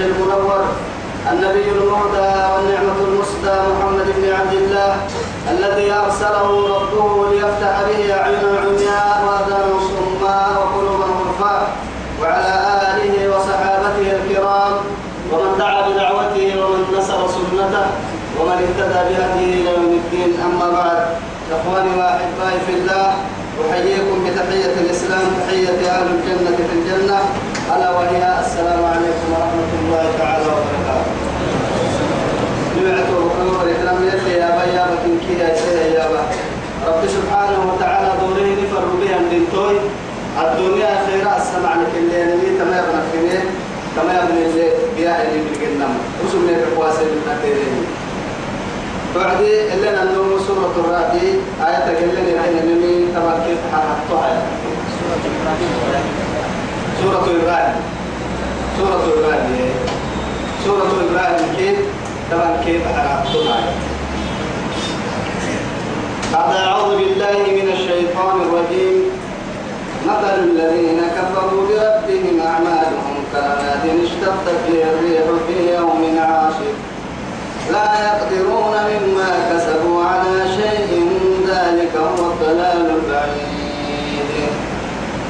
الوجه 0.00 0.22
المنور 0.22 0.64
النبي 1.32 1.70
المهدى 1.70 2.30
والنعمة 2.52 2.98
المسدى 3.08 3.56
محمد 3.70 4.06
بن 4.16 4.32
عبد 4.32 4.52
الله 4.52 4.96
الذي 5.50 5.92
أرسله 5.92 6.48
ربه 6.76 7.30
ليفتح 7.30 7.74
به 7.88 8.14
أعينا 8.14 8.50
عمياء 8.62 9.24
وآذانا 9.26 9.74
صماء 9.90 10.48
وقلوبا 10.58 11.04
غرفاء 11.04 11.62
وعلى 12.22 12.54
آله 12.94 13.36
وصحابته 13.36 14.06
الكرام 14.16 14.72
ومن 15.32 15.58
دعا 15.58 15.88
بدعوته 15.88 16.46
ومن 16.62 16.82
نصر 16.98 17.28
سنته 17.28 17.86
ومن 18.40 18.56
اهتدى 18.64 19.00
بهديه 19.08 19.54
إلى 19.54 19.70
يوم 19.70 20.00
الدين. 20.04 20.30
أما 20.46 20.70
بعد 20.70 20.98
إخواني 21.52 21.90
وأحبائي 21.98 22.60
في 22.66 22.72
الله 22.74 23.14
أحييكم 23.70 24.16
بتحية 24.24 24.74
الإسلام 24.80 25.26
تحية 25.40 25.90
أهل 25.90 26.06
الجنة 26.06 26.56
في 26.56 26.74
الجنة. 26.78 27.18
ألا 27.74 27.90
وهي 27.90 28.22
السلام 28.40 28.82
عليكم 28.92 29.26
ورحمة 29.32 29.70
الله 29.80 30.04
تعالى 30.18 30.44
وبركاته. 30.44 31.12
نبعته 32.76 33.14
بكم 33.24 33.46
الإكرام 33.62 33.98
يلي 34.08 34.32
يا 34.40 34.50
بيا 34.58 34.84
بكين 34.90 35.16
كي 35.24 35.34
يا 35.94 36.04
با. 36.08 36.22
رب 36.88 37.02
سبحانه 37.16 37.60
وتعالى 37.68 38.10
دوره 38.20 38.48
نفر 38.62 38.84
بها 39.00 39.16
الدنتوي 39.20 39.76
الدنيا 40.42 40.90
خيرا 41.06 41.36
السمع 41.36 41.72
لك 41.80 41.92
اللي 41.96 42.24
نبي 42.32 42.48
تمام 42.58 42.84
نفسي 42.96 43.38
كما 43.96 44.12
يبني 44.18 44.42
اللي 44.46 44.68
بيها 44.96 45.22
اللي 45.22 45.40
بالجنة 45.44 45.88
وسمنا 46.24 46.56
بقواسي 46.64 47.04
من 47.04 47.20
نتيرين 47.28 47.84
بعدي 49.16 49.74
اللي 49.74 49.90
ننو 49.90 50.38
سورة 50.38 50.74
الرعد. 50.80 51.14
آية 51.66 51.84
اللي 51.98 52.34
نحن 52.38 52.54
نمي 52.68 52.94
تبع 53.14 53.34
كيف 53.46 53.58
حرحتها 53.72 54.42
سورة 54.98 55.24
الرعد. 55.30 55.97
سورة 57.02 57.26
الرعد. 57.26 57.74
سورة 60.64 60.92
الرعد 61.08 61.40
كيف؟ 61.56 61.78
تبع 62.30 62.62
كيف 62.64 62.82
حرحتها 62.86 63.60
بعد؟ 66.32 66.56
أعوذ 66.56 66.96
بالله 66.98 67.38
من 67.58 67.68
الشيطان 67.72 68.36
الرجيم. 68.40 68.98
مثل 70.06 70.38
الذين 70.44 71.00
كفروا 71.16 71.62
بربهم 71.68 72.40
أعمالهم 72.46 73.14
كرماد 73.32 73.84
اشتدت 74.04 74.58
به 74.68 74.82
الريح 74.82 75.24
في 75.46 75.74
يوم 75.76 76.18
عاصف 76.18 76.74
لا 77.72 77.88
يقدرون 78.06 78.74
مما 78.90 79.30
كسبوا 79.50 80.04
على 80.04 80.36
شيء 80.56 81.10
ذلك 81.48 81.92
هو 81.96 82.26
الضلال 82.32 82.87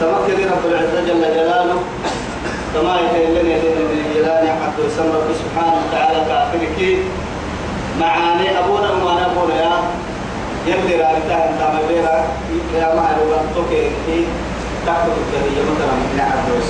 تمكن 0.01 0.37
رب 0.53 0.65
العزة 0.71 1.01
جل 1.09 1.21
جلاله. 1.35 1.79
كما 2.75 2.97
يتيلن 3.01 3.47
يدين 3.51 4.05
جلاله 4.15 4.51
حتى 4.63 4.83
يسمى 4.87 5.07
رب 5.15 5.31
سبحانه 5.43 5.75
وتعالى 5.83 6.19
كافرك 6.29 6.79
معاني 8.01 8.59
أبونا 8.59 8.91
وما 8.93 9.13
نبونا 9.29 9.55
يا. 9.55 9.73
يلي 10.67 10.95
رأيتها 11.03 11.51
أنت 11.51 11.61
مبيرا 11.75 12.17
يا 12.77 12.95
معلو 12.95 13.25
بطوكي 13.31 13.91
تحت 14.87 15.05
الدنيا 15.07 15.63
مثلا 15.71 15.95
من 16.13 16.21
عبدوس 16.21 16.69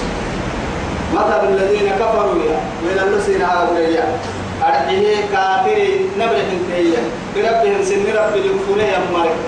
مثل 1.15 1.49
الذين 1.49 1.91
كفروا 2.01 2.43
يا. 2.51 2.59
من 2.83 2.99
اللسين 3.07 3.43
هؤلاء 3.43 4.19
أرحيه 4.63 5.17
كافر 5.33 5.79
نبرهم 6.19 6.59
كيا 6.71 7.03
بربهم 7.37 7.83
سن 7.85 8.05
رب 8.17 8.35
الكفرية 8.37 8.99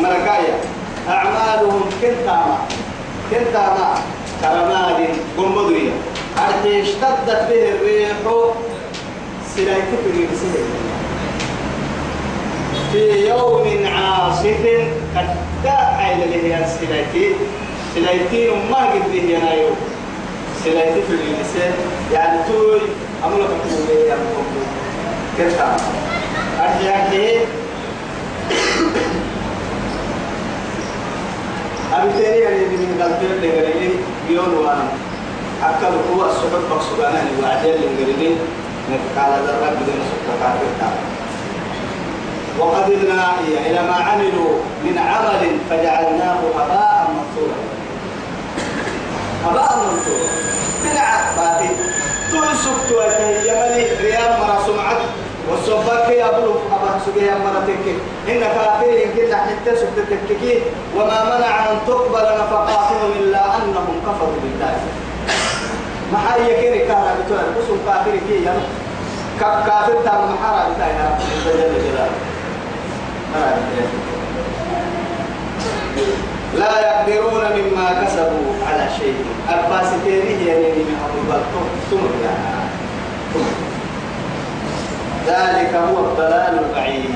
مركايا 0.00 0.54
أعمالهم 1.08 1.80
كنتاما 2.02 2.58
كنتاما 3.30 3.94
كرماد 4.40 5.08
قنبضية 5.38 5.90
أرحيه 6.38 6.82
اشتدت 6.82 7.48
به 7.50 7.68
الريح 7.68 8.10
سلايك 9.56 9.84
في 10.04 10.10
الرسل 10.10 10.64
في 12.92 13.28
يوم 13.28 13.86
عاصف 13.86 14.66
قد 15.16 15.36
داعي 15.64 16.14
لله 16.14 16.66
سلايتي 16.80 17.34
سلايتي 17.94 18.50
ما 18.70 18.76
قد 18.76 19.12
به 19.12 19.22
ينايو. 19.22 19.70
سلايتي 20.64 21.02
في 21.02 21.12
الرسل 21.14 21.72
يعني 22.12 22.38
توي 22.48 22.80
أملك 23.24 23.48
كمبيه 23.48 24.08
يعني 24.08 24.20
كتا 25.38 25.76
أرجع 26.60 26.96
أرجع 27.12 27.40
أبي 31.92 32.22
تاني 32.22 32.38
يعني 32.38 32.64
من 33.20 33.28
قلبي 33.28 33.50
اللي 33.50 33.72
قريني 33.72 33.94
بيون 34.28 34.54
وأنا 34.54 34.88
أكل 35.62 35.94
هو 36.12 36.30
السحب 36.30 36.62
بقصدانا 36.70 37.22
اللي 37.22 37.42
وعدين 37.42 37.74
اللي 37.74 38.04
قريني 38.04 38.36
نتقال 38.90 39.32
ذرة 39.46 39.70
بدون 39.80 40.00
سكة 40.10 40.38
كافر 40.80 41.20
وقدرنا 42.58 43.34
إلى 43.66 43.82
ما 43.82 43.94
عملوا 43.94 44.52
من 44.84 44.98
عمل 44.98 45.58
فجعلناه 45.70 46.38
هباء 46.56 47.10
منثورا. 47.10 47.58
هباء 49.44 49.78
منثورا. 49.78 50.30
بنع 50.84 51.10
باتي 51.36 51.68
تنسك 52.32 52.90
يملي 53.46 53.86
ريال 54.00 54.40
مرا 54.40 54.58
سمعت 54.66 54.96
والصباك 55.50 56.08
يا 56.08 56.28
أبو 56.28 56.50
أبا 56.50 56.90
سجى 57.06 57.26
يا 57.26 57.34
مرتك 57.34 57.84
إن 58.28 58.40
كافرين 58.40 59.10
كنا 59.16 59.36
حتى 59.36 59.76
سكتك 59.76 60.62
وما 60.96 61.24
منع 61.24 61.70
أن 61.70 61.76
تقبل 61.86 62.24
نفقاتهم 62.40 63.10
إلا 63.20 63.56
أنهم 63.56 63.96
كفروا 64.06 64.38
بالله. 64.42 64.74
ما 66.12 66.18
هي 66.34 66.60
كيري 66.60 66.78
كارا 66.78 67.14
بتوع 67.24 67.38
بسوا 67.58 67.76
كافر 67.86 68.10
كي 68.28 68.44
يا 68.44 68.54
كافر 69.40 69.94
تام 70.04 70.34
محارا 70.34 70.68
بتاع 70.74 70.88
يا 70.88 71.10
رب. 71.10 71.20
لا 76.54 76.80
يقدرون 76.80 77.44
مما 77.56 77.86
كسبوا 78.04 78.52
على 78.68 78.88
شيء. 78.98 79.24
الفاسقين 79.48 80.26
هي 80.38 80.54
من 80.56 80.96
أبو 81.06 81.20
بكر 81.30 82.10
يعني 82.24 82.69
ذلك 85.26 85.74
هو 85.74 86.04
الضلال 86.04 86.58
البعيد. 86.64 87.10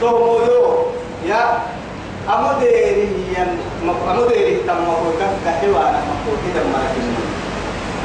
تهمو 0.00 0.38
يا 1.26 1.58
أمديري 2.28 3.08
أمديري 4.10 4.56
تم 4.66 4.76
مفروكا 4.88 5.26
كحيوانا 5.44 5.98
مفروكا 6.10 6.48
تم 6.54 6.66
مركزنا 6.72 7.22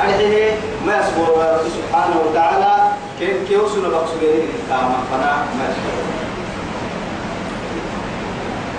أرحيه 0.01 0.51
ما 0.88 0.94
يصبر 1.00 1.28
رب 1.38 1.66
سبحانه 1.78 2.16
وتعالى 2.25 2.74
كيف 3.19 3.47
كيوصل 3.47 3.91
بقصدين 3.91 4.47
كاما 4.69 4.97
فنا 5.12 5.34
ما 5.57 5.63
يصبر 5.69 6.03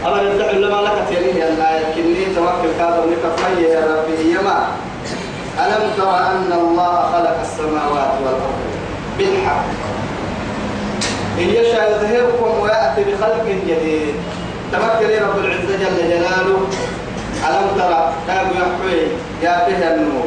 أما 0.07 0.23
يدعو 0.23 0.51
لما 0.51 0.89
لك 0.89 1.05
تيريه 1.09 1.49
الآية 1.49 1.95
كني 1.95 2.35
توكل 2.35 2.79
كاظم 2.79 3.11
لك 3.11 3.59
يا 3.59 3.81
ربي 3.81 4.31
يما 4.35 4.67
ألم 5.59 5.91
تر 5.97 6.17
أن 6.17 6.53
الله 6.53 6.95
خلق 7.13 7.41
السماوات 7.41 8.13
والأرض؟ 8.25 8.53
بالحق. 9.19 9.65
إن 11.39 11.49
يشاء 11.49 11.85
يظهركم 11.91 12.61
ويأتي 12.61 13.05
بخلق 13.05 13.45
جديد. 13.69 14.15
تمكن 14.73 15.09
رب 15.25 15.39
العزة 15.45 15.77
جل 15.83 15.97
جلاله. 16.09 16.59
ألم 17.49 17.67
ترى 17.79 18.13
كاب 18.27 18.47
يحوي 18.47 19.01
يا 19.43 19.69
به 19.69 19.95
النور. 19.95 20.27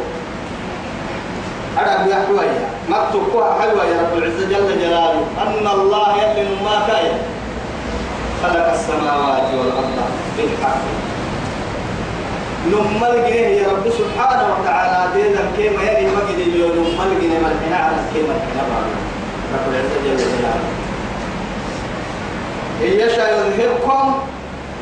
أرى 1.77 2.11
يحوي. 2.11 2.49
مكتوب 2.89 3.43
حلوة 3.61 3.83
يا 3.85 4.01
رب 4.01 4.17
العزة 4.17 4.45
جل 4.49 4.79
جلاله. 4.81 5.23
أن 5.41 5.67
الله 5.67 6.17
يلي 6.17 6.43
ما 6.65 6.75
كاين 6.87 7.17
خلق 8.43 8.73
السماوات 8.73 9.47
والأرض 9.57 9.97
بالحق. 10.37 10.81
نمال 12.67 13.15
جنيه 13.27 13.61
يا 13.61 13.67
رب 13.67 13.85
سبحانه 13.89 14.45
وتعالى. 14.53 14.99
دينا 15.15 15.41
كيما 15.57 15.81
يلي 15.83 16.07
مجد 16.07 16.39
اليوم 16.47 16.71
نمال 16.71 17.11
جنيه 17.21 17.39
ملحنا 17.39 17.77
على 17.85 17.97
كيما 18.13 18.33
رب 19.53 19.73
العزة 19.73 19.97
جل 20.05 20.17
جلاله. 20.17 20.86
إن 22.81 22.91
يشاء 22.99 23.27
يظهركم 23.33 24.13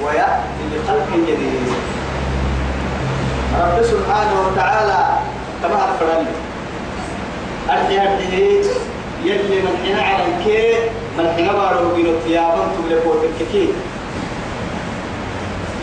ويأتي 0.03 0.63
بخلق 0.73 1.09
جديد. 1.27 1.69
رب 3.59 3.83
سبحانه 3.83 4.35
وتعالى 4.47 4.99
تبع 5.63 5.79
فرني 5.99 6.27
أرحي 7.69 7.97
أرحي 8.01 8.61
يلي 9.23 9.61
من 9.61 9.77
حين 9.83 9.99
على 9.99 10.23
الكي 10.23 10.73
من 11.17 11.33
حين 11.35 11.47
بارو 11.47 11.95
بينو 11.95 12.11
تيابن 12.27 12.67
تبلي 12.77 12.99
الككي 12.99 13.67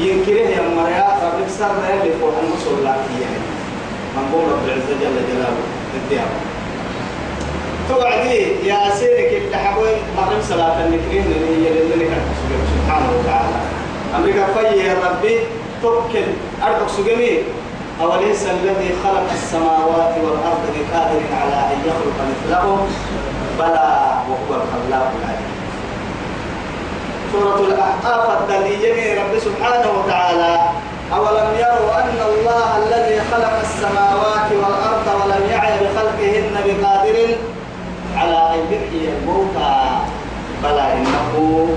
ينكره 0.01 0.49
يا 0.57 0.63
مريا 0.77 1.09
ربك 1.25 1.49
سر 1.59 1.75
يلي 1.91 2.13
فوق 2.21 2.35
المسؤول 2.43 2.85
لا 2.85 2.91
يعني. 2.91 3.43
من 4.17 4.25
قول 4.33 4.53
رب 4.53 4.65
العزة 4.67 4.95
جل 5.01 5.17
جلاله 5.29 5.57
الديابة. 5.95 6.52
توعدي 7.89 8.67
يا 8.69 8.91
سيرك 8.95 9.43
اللي 9.43 9.57
حبوي 9.57 9.91
مغرب 10.17 10.43
صلاة 10.49 10.85
النكرين 10.85 11.25
اللي 11.25 11.69
هي 11.69 11.83
اللي 11.83 12.07
سبحانه 12.75 13.11
وتعالى. 13.19 13.59
أمريكا 14.17 14.47
في 14.47 14.79
يا 14.87 14.95
ربي 14.95 15.39
توكل 15.83 16.27
أرضك 16.63 16.89
سجمي 16.97 17.39
أوليس 18.01 18.43
الذي 18.47 18.91
خلق 19.05 19.27
السماوات 19.33 20.15
والأرض 20.25 20.65
بقادر 20.75 21.21
على 21.41 21.59
أن 21.73 21.79
يخلق 21.87 22.19
مثلهم؟ 22.31 22.89
بلى 23.59 23.91
وهو 24.29 24.63
الخلاق 24.63 25.13
العليم. 25.21 25.53
سورة 27.33 27.61
الأحقاف 27.61 28.41
الدليل 28.41 29.19
رب 29.19 29.39
سبحانه 29.39 29.87
وتعالى. 29.99 30.59
أولم 31.15 31.49
يروا 31.59 31.95
أن 32.01 32.19
الله 32.29 32.69
الذي 32.83 33.21
خلق 33.31 33.55
السماوات 33.61 34.49
والأرض 34.53 35.07
ولم 35.21 35.51
يعي 35.51 35.73
بخلقهن 35.81 36.55
بقادر 36.67 36.92
الموتى 39.23 39.99
بلى 40.63 40.93
إنه 40.93 41.69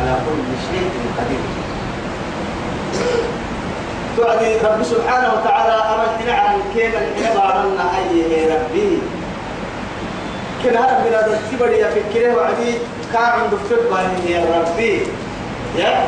على 0.00 0.16
كل 0.26 0.48
شيء 0.70 0.90
قدير. 1.18 1.44
توعدي 4.16 4.56
رب 4.56 4.82
سبحانه 4.82 5.32
وتعالى 5.34 5.72
أمرتنا 5.72 6.32
عن 6.32 6.58
كيف 6.74 6.94
الحين 6.96 7.34
بارنا 7.34 7.84
أي 7.98 8.46
ربي. 8.52 8.98
كنا 10.62 10.80
ربنا 10.80 11.20
دكتبر 11.20 11.72
يا 11.72 11.90
فكره 11.90 12.34
وعدي 12.36 12.72
كان 13.12 13.22
عند 13.22 13.54
فكر 13.54 13.78
يا 14.28 14.44
ربي. 14.58 15.02
يا؟ 15.78 16.06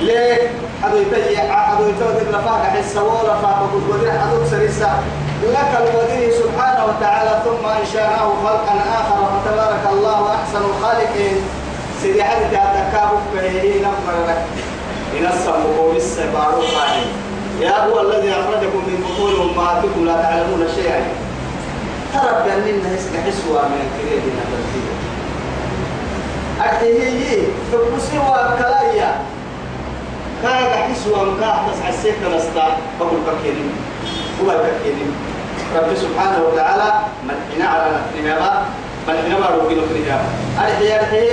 ليه؟ 0.00 0.50
حدو 0.82 0.96
يتجي 0.96 1.38
حدو 1.38 1.88
يتوذر 1.88 2.30
لفاق 2.30 2.62
حس 2.62 2.96
ولا 2.96 3.34
فاق 3.34 3.70
ودير 3.90 4.12
حدو 4.12 4.44
سريسا 4.50 5.02
لك 5.42 5.70
الودي 5.80 6.32
سبحانه 6.32 6.84
وتعالى 6.84 7.42
ثم 7.44 7.66
أنشأناه 7.66 8.28
خلقا 8.44 8.74
آخر 9.00 9.18
فتبارك 9.32 9.84
الله 9.92 10.34
أحسن 10.34 10.62
الخالقين. 10.70 11.36
سيدي 12.02 12.24
حدث 12.24 12.52
أتكابف 12.54 13.22
كهيه 13.34 13.82
نمر 13.82 14.16
لك 14.28 14.42
إن 15.18 15.26
السمو 15.26 15.92
قائم. 16.76 17.08
يا 17.60 17.84
هو 17.84 18.00
الذي 18.00 18.30
أخرجكم 18.32 18.78
من 18.88 19.04
بطون 19.04 19.50
أمهاتكم 19.50 20.06
لا 20.06 20.22
تعلمون 20.22 20.68
شيئا. 20.74 21.02
ترى 22.12 22.42
بأننا 22.44 22.94
يسكى 22.94 23.18
حسوة 23.22 23.68
من 23.68 23.80
الكريم 23.86 24.22
من 24.26 24.36
الترتيب 24.42 24.86
أكتهي 26.60 27.42
فبسي 27.72 28.18
وكلايا 28.18 29.10
كاغا 30.42 30.76
حسوة 30.76 31.24
مكاح 31.24 31.56
تسعى 31.68 31.90
السيكة 31.90 32.36
نستا 32.36 32.76
فقل 33.00 33.18
ككيرين 33.26 33.72
هو 34.44 34.50
الككيرين 34.50 35.12
رب 35.76 35.94
سبحانه 35.94 36.38
وتعالى 36.46 36.92
من 37.24 37.34
حين 37.52 37.62
على 37.62 37.86
نفسنا 37.96 38.62
من 39.08 39.14
حين 39.22 39.40
ما 39.40 39.46
روكي 39.46 39.74
نفسنا. 39.74 40.20
أرحي 40.58 40.98
أرحي 40.98 41.28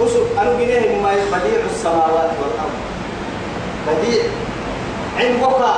أسف 0.00 0.38
أنو 0.40 0.56
بنيه 0.56 1.02
ما 1.02 1.10
بديع 1.32 1.60
السماوات 1.70 2.30
والأرض. 2.40 2.76
بديع. 3.88 4.22
عند 5.18 5.42
وقع. 5.42 5.76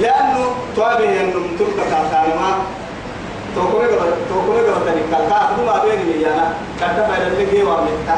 لأنه 0.00 0.54
توابه 0.76 1.20
أنه 1.20 1.32
تلك 1.58 1.76
كالتالما 1.76 2.50
توكومي 3.56 3.86
قبل 3.86 4.10
توكومي 4.28 4.60
قبل 4.60 4.84
تاني 4.84 5.00
ما 5.66 5.82
بيني 5.84 6.18
ميانا 6.18 6.54
كالتا 6.80 7.06
فايدة 7.06 7.26
اللي 7.26 7.62
وامتا. 7.62 8.16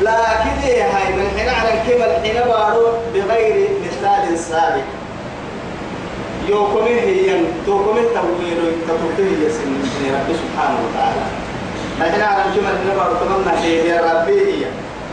لكن 0.00 0.66
إيه 0.66 0.82
هاي 0.82 1.12
من 1.16 1.30
حين 1.38 1.48
على 1.48 1.68
الكمل 1.74 2.22
حين 2.22 2.48
بارو 2.48 2.86
بغير 3.14 3.68
مثال 3.84 4.38
سابق. 4.38 5.01
يوكومي 6.48 7.00
هي 7.00 7.40
توكومي 7.66 8.00
تبويرو 8.00 8.66
تتوكيه 8.88 9.46
يسن 9.46 9.72
رب 10.14 10.36
سبحانه 10.36 10.78
وتعالى 10.84 11.22
لكن 12.00 12.22
على 12.22 12.42
الكمل 12.44 12.66
حين 12.78 12.96
بارو 12.96 13.14
تمنى 13.14 13.58
هي 13.60 14.00
ربي 14.00 14.40
هي 14.40 14.64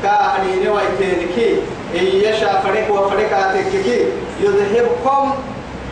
كاهني 0.04 0.66
نويتينكي 0.66 1.56
إن 2.00 2.06
يشاء 2.06 2.62
فريق 2.68 2.94
وفريق 2.94 3.38
آتككي 3.38 4.06
يذهبكم 4.42 5.34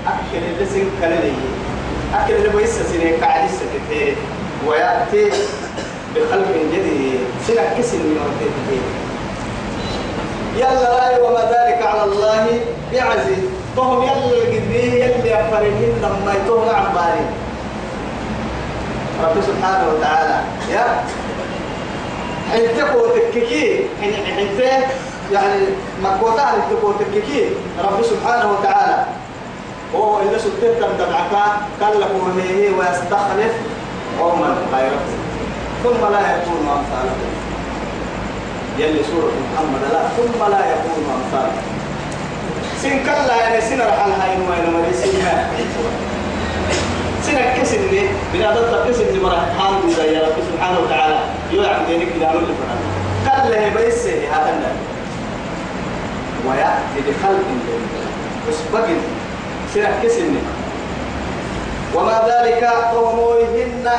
أكل 0.07 0.43
اللسن 0.59 0.83
كلني 1.01 1.33
أكل 2.15 2.33
اللي 2.33 2.49
بيسا 2.49 2.83
سنة 2.83 3.11
قاعد 3.21 3.49
السكتين 3.49 4.15
ويأتي 4.67 5.29
بخلق 6.15 6.47
جديد 6.73 7.19
سنة 7.47 7.61
كسن 7.77 7.97
يوتيه 7.97 8.81
يلا 10.57 10.81
لا 10.81 11.21
وما 11.23 11.39
ذلك 11.39 11.81
على 11.87 12.03
الله 12.03 12.59
بعزيز 12.93 13.43
فهم 13.77 14.03
يلا 14.03 14.13
القدريه 14.13 15.05
يلي 15.05 15.41
أفرهن 15.41 15.93
لما 16.01 16.33
يتوه 16.33 16.75
عن 16.75 16.85
بالي 16.93 17.25
رب 19.23 19.41
سبحانه 19.41 19.87
وتعالى 19.93 20.39
يا 20.71 21.03
حنتكو 22.51 23.07
تككي 23.07 23.85
حنتك 24.01 24.87
يعني 25.31 25.61
مكوتا 26.03 26.45
حنتكو 26.45 26.91
تككي 26.91 27.49
رب 27.83 28.03
سبحانه 28.03 28.51
وتعالى. 28.51 29.05
وهو 29.93 30.21
إذا 30.21 30.37
سبتت 30.37 30.77
دمعك 30.99 31.33
كلكم 31.79 32.39
هي 32.39 32.69
ويستخلف 32.69 33.53
قوما 34.19 34.55
غيركم 34.73 35.17
ثم 35.83 36.13
لا 36.13 36.19
يكون 36.19 36.61
أمثالكم. 36.77 37.31
يلي 38.79 39.03
سورة 39.03 39.31
محمد 39.53 39.81
لا 39.93 40.01
ثم 40.17 40.51
لا 40.51 40.59
يكون 40.59 41.03
أمثالكم. 41.15 41.76
سن 42.81 43.03
كلا 43.03 43.35
يعني 43.35 43.61
سن 43.61 43.81
رحل 43.81 44.11
هاي 44.11 44.29
وين 44.29 44.73
مري 44.73 44.93
سن 44.93 45.09
سن 47.23 47.61
كسني 47.61 48.01
بلا 48.33 48.51
ضد 48.51 48.89
كسني 48.89 49.19
مرة 49.19 49.47
حال 49.59 50.05
يا 50.13 50.21
رب 50.21 50.35
سبحانه 50.53 50.79
وتعالى 50.79 51.19
يوعد 51.51 51.87
دينك 51.87 52.07
إلى 52.15 52.25
نور 52.25 52.41
الفرن 52.41 52.79
كلا 53.25 53.59
هي 53.59 53.69
بيس 53.69 54.05
هذا 54.07 54.75
ويأتي 56.47 56.99
بخلق 57.07 57.47
بس 58.49 58.55
بقي 58.73 58.95
سن 59.73 59.87
كسني 60.03 60.39
وما 61.95 62.21
ذلك 62.27 62.63
قومهن 62.63 63.89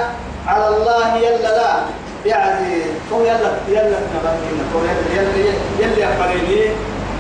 على 0.47 0.68
الله 0.68 1.16
يلا 1.16 1.49
لا 1.56 1.80
يعني 2.26 2.82
هو 3.12 3.20
يلا 3.20 3.50
يلا 3.68 3.99
نبهنا 4.14 4.64
هو 4.75 4.80
يلا 4.80 5.23
يلا 5.23 5.52
يلا 5.80 5.99
يا 5.99 6.11
فريني 6.18 6.70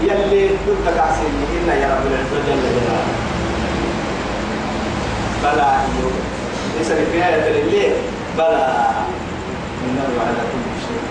يلي 0.02 0.48
ضد 0.48 0.98
عسيني 0.98 1.44
إنا 1.64 1.74
يا 1.74 1.86
رب 1.94 2.06
العزة 2.06 2.38
جل 2.46 2.60
جلاله. 2.62 3.06
بلى 5.42 5.78
ليس 6.78 6.88
في 6.92 7.16
آية 7.26 7.62
الليل. 7.62 7.92
بلى 8.38 8.66
إنه 9.84 10.02
على 10.20 10.42
كل 10.52 10.64
شيء. 10.86 11.02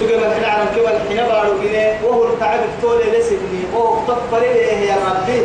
سجى 0.00 0.16
من 0.16 0.30
حين 0.34 0.44
على 0.44 0.62
الكبل 0.62 1.08
حين 1.08 1.26
بارو 1.26 1.58
جنيه 1.62 1.98
وهو 2.04 2.24
التعب 2.24 2.60
التولي 2.60 3.18
لسبني 3.18 3.62
وهو 3.74 3.98
تطفر 4.06 4.38
إليه 4.38 4.90
يا 4.90 4.96
ربي؟ 4.96 5.40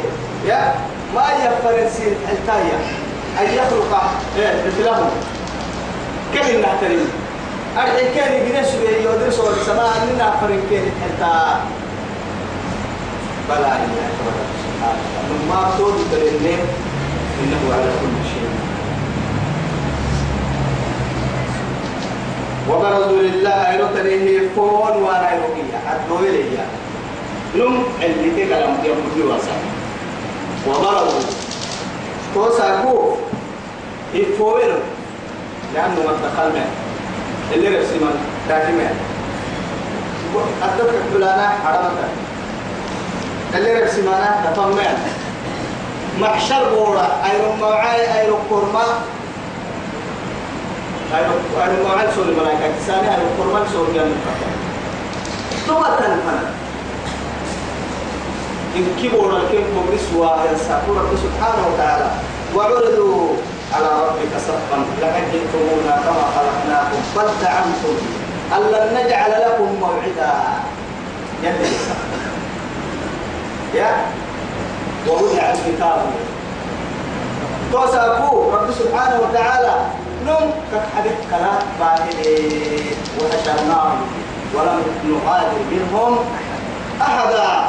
يا 0.47 0.75
ما 1.15 1.21
يفر 1.21 1.89
سين 1.97 2.15
التاية. 2.31 2.77
أن 3.39 3.45
يخلق. 3.53 4.11
إيه 4.37 4.63
مثلهم 4.67 5.09
كل 6.33 6.61
نحترم 6.61 7.07
أرحي 7.77 8.15
كان 8.15 8.33
يجلس 8.33 8.73
يدرس 9.03 9.39
السماء 9.39 9.91
أننا 10.03 10.31
فرن 10.41 10.61
كان 10.71 10.91
حتى 11.01 11.55
بلا 13.49 13.73
إله 13.75 14.09
ما 15.49 15.71
تود 15.77 15.93
بالنعم 16.11 16.67
إنه 17.43 17.73
على 17.73 17.91
كل 18.01 18.15
شيء. 18.31 18.49
وبرزوا 22.69 23.21
لله 23.21 23.73
يرتنيه 23.73 24.49
فون 24.55 25.03
وأنا 25.03 25.33
يرقيا 25.33 25.79
حدو 25.87 26.19
إليه 26.19 26.65
نم 27.55 27.83
اللي 28.01 28.29
تكلم 28.45 28.77
يوم 28.85 29.29
واسع 29.29 29.51
وبرزوا 30.67 31.21
توسعكو 32.35 33.15
يفوينو 34.13 34.77
لأنه 35.73 35.95
ما 36.05 36.11
دخل 36.23 36.49
منه 36.53 36.84
اللي 37.53 37.77
رسي 37.77 37.95
من 37.95 38.15
داكمه 38.49 38.89
أدبك 40.63 40.99
فلانا 41.13 41.49
حرمك 41.65 42.11
اللي 43.55 43.83
رسي 43.83 44.01
مانا 44.01 44.53
تطمئن 44.53 44.97
محشر 46.19 46.69
بورا 46.75 47.07
أيرو 47.31 47.55
معاي 47.61 48.21
أيرو 48.21 48.37
كورما. 48.49 48.83
أيرو 51.15 51.87
معاي 51.87 52.07
سوري 52.15 52.31
ملايكة. 52.31 52.67
كساني 52.79 53.07
أيرو 53.11 53.27
كورما 53.37 53.65
سوري 53.73 53.93
جنة 53.93 54.15
ثم 55.67 55.83
تنفنا. 55.83 56.51
إن 58.75 58.85
كبر 59.03 59.37
الكيم 59.37 59.65
كبرس 59.75 60.05
وينسى 60.15 60.81
سبحانه 61.23 61.63
وتعالى. 61.73 62.11
وعرضوا 62.55 63.33
على 63.73 63.89
ربك 64.07 64.33
صفا 64.47 64.77
لقد 65.01 65.23
جئتمونا 65.31 66.01
كما 66.05 66.25
أن 67.17 68.61
لن 68.71 69.05
نجعل 69.05 69.31
لكم 69.31 69.75
موعدا. 69.81 70.33
يا. 73.73 73.95
ووضع 75.07 75.41
الكتاب. 75.53 76.01
توسعكو 77.71 78.51
رب 78.51 78.71
سبحانه 78.71 79.19
وتعالى. 79.19 79.75
نم. 80.25 80.51
كحدث 80.71 81.17
كلام 81.31 81.59
باهل 81.79 82.17
وحشرناهم 83.21 84.01
ولم 84.53 84.81
نغادر 85.05 85.59
منهم 85.71 86.17
أحدا. 87.01 87.65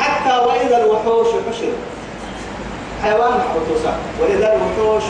حتى 0.00 0.36
وإذا 0.46 0.76
الوحوش 0.84 1.26
حشرت 1.26 1.78
حيوان 3.02 3.30
محروسة 3.30 3.92
وإذا 4.20 4.54
الوحوش 4.54 5.02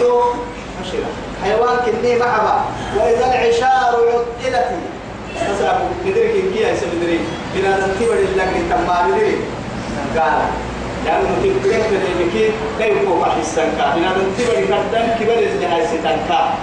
حيوان 1.44 1.76
كني 1.86 2.18
محبا 2.18 2.64
وإذا 2.96 3.26
العشار 3.26 3.92
عطلت. 4.12 4.70
فسأكو 5.34 5.84
مدرك 6.06 6.34
إنكي 6.44 6.70
أيسا 6.70 6.86
مدرك 6.96 7.20
بنا 7.54 7.70
ننتبه 7.76 8.14
لله 8.14 8.52
تما 8.70 9.06
مدرك 9.06 9.38
قال 10.16 10.38
لأنه 11.04 11.32
تبقى 11.42 11.78
بدأ 11.78 12.48
كيف 12.78 13.08
هو 13.08 13.24
حسنك. 13.24 13.78
بنا 13.96 14.10
ننتبه 14.18 14.60
لكردن 14.60 15.06
كبر 15.20 15.38
الجهاز 15.38 15.88
ستنكا 15.88 16.54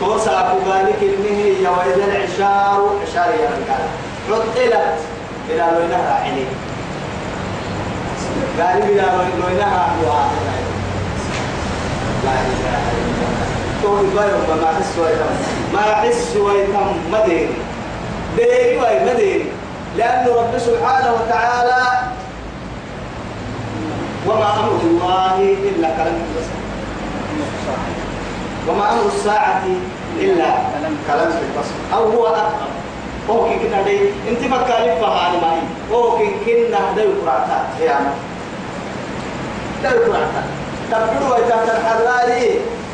توسع 0.00 0.42
كذلك 0.52 1.00
إنه 1.02 1.38
يا 1.64 1.70
وإذا 1.70 2.04
العشار 2.04 2.80
عشار 3.02 3.30
يا 3.34 3.48
رجال 3.54 3.84
عطلت. 4.30 4.98
إلى 5.50 5.64
لونها 5.78 6.20
عيني 6.22 6.44
قال 8.60 8.82
إلى 8.82 9.06
لونها 9.40 9.94
لا 12.24 12.32
إله 12.32 12.78
إلا 12.92 13.07
الله 13.84 14.02
تو 14.02 14.16
بايو 14.16 14.60
ما 14.62 14.68
حس 14.78 14.98
ويتم 14.98 15.32
ما 15.74 15.80
حس 15.94 16.36
ويتم 16.36 16.86
مدين 17.12 17.48
ديري 18.36 18.76
وي 18.76 19.12
مدين 19.14 19.46
لأن 19.96 20.26
رب 20.28 20.58
سبحانه 20.58 21.10
وتعالى 21.14 21.82
وما 24.26 24.48
أمر 24.60 24.80
الله 24.84 25.36
إلا 25.68 25.88
كلام 25.96 26.18
بس 26.38 26.48
وما 28.68 28.92
أمر 28.92 29.06
الساعة 29.06 29.62
إلا 30.20 30.50
كلام 31.06 31.32
البصر 31.42 31.76
أو 31.94 32.10
هو 32.10 32.26
أقرب 32.26 32.72
هو 33.30 33.48
كي 33.48 33.58
كنا 33.58 33.82
دي. 33.82 33.98
انت 34.28 34.40
مكالف 34.44 35.00
فهاني 35.00 35.36
ماي 35.40 35.60
هو 35.92 36.18
كي 36.18 36.30
كنا 36.46 36.78
دا 36.96 37.02
يقرأتا 37.02 37.66
يعني 37.82 38.10
دا 39.82 39.88
يقرأتا 39.88 40.42
تبدو 40.90 41.34
ويتهت 41.34 41.68
الحلالي 41.76 42.50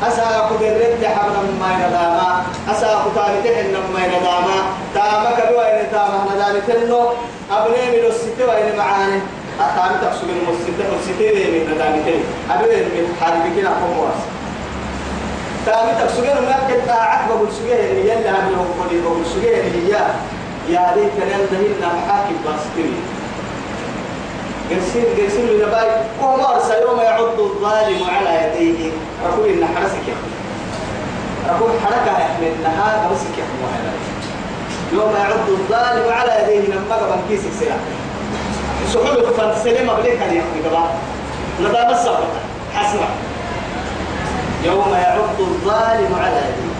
أسا 0.07 0.39
قدرت 0.39 1.05
حبنا 1.15 1.41
ما 1.61 1.69
ينداما 1.73 2.43
أسا 2.71 2.87
قتالته 2.95 3.61
إنما 3.61 3.99
ينداما 4.05 4.57
تاما 4.95 5.29
كبوا 5.37 5.81
إن 5.81 5.87
تاما 5.91 6.19
نداني 6.31 6.61
تنو. 6.67 7.01
أبني 7.51 7.83
من 7.93 8.05
الستة 8.11 8.45
وإن 8.47 8.77
معاني. 8.77 9.19
أتامي 9.59 9.97
تقصد 10.01 10.27
من 10.27 10.47
الستة 10.53 10.85
الستة 10.99 11.51
من 11.53 11.61
نداني 11.71 11.99
تنو. 12.05 12.23
أبني 12.53 12.77
من 12.95 13.15
حربك 13.21 13.55
نحكم 13.65 13.91
واسع 13.99 14.29
تامي 15.65 15.91
تقصدين 15.99 16.35
ما 16.49 16.57
كنت 16.69 16.89
أعقب 16.89 17.27
بقول 17.29 17.47
سجيه 17.57 17.79
اللي 17.91 18.09
يلا 18.09 18.29
هم 18.29 18.51
يوم 18.51 18.67
قولي 18.79 19.01
بقول 19.01 19.25
سجيه 19.25 19.61
اللي 19.61 19.89
يا. 19.89 20.05
يا 20.69 20.93
ريت 20.95 21.11
كان 21.19 21.41
دهين 21.51 21.75
محاكم 21.81 22.35
باستري 22.45 22.93
قرسين 24.69 25.05
قرسين 25.17 25.45
من 25.45 25.69
باي. 25.71 25.89
أرسل 26.55 26.81
يوم 26.81 26.99
يعض 27.01 27.39
الظالم 27.39 28.03
على 28.15 28.31
يديه. 28.43 28.91
ركول 29.27 29.45
إن 29.49 29.65
حرسك 29.75 30.07
ركول 31.49 31.69
حركة 31.85 32.11
يحمل 32.11 32.53
نها 32.63 33.09
بسك 33.11 33.37
يا 33.37 33.45
يوم 34.93 35.13
يعض 35.15 35.49
الظالم 35.49 36.13
على 36.13 36.43
يديه. 36.43 36.73
لما 36.73 36.95
قبل 36.95 37.21
كيسك 37.29 37.53
سلاح 37.59 37.77
سحول 38.93 39.33
فانسلم 39.37 39.93
بليك 39.93 40.21
هذه 40.21 40.33
يحمل 40.33 40.61
كبار 40.65 40.89
ندام 41.61 41.89
الصبر 41.93 42.27
حسنا 42.75 43.09
يوم 44.63 44.93
يعض 44.93 45.39
الظالم 45.39 46.15
على 46.23 46.37
يديه. 46.37 46.75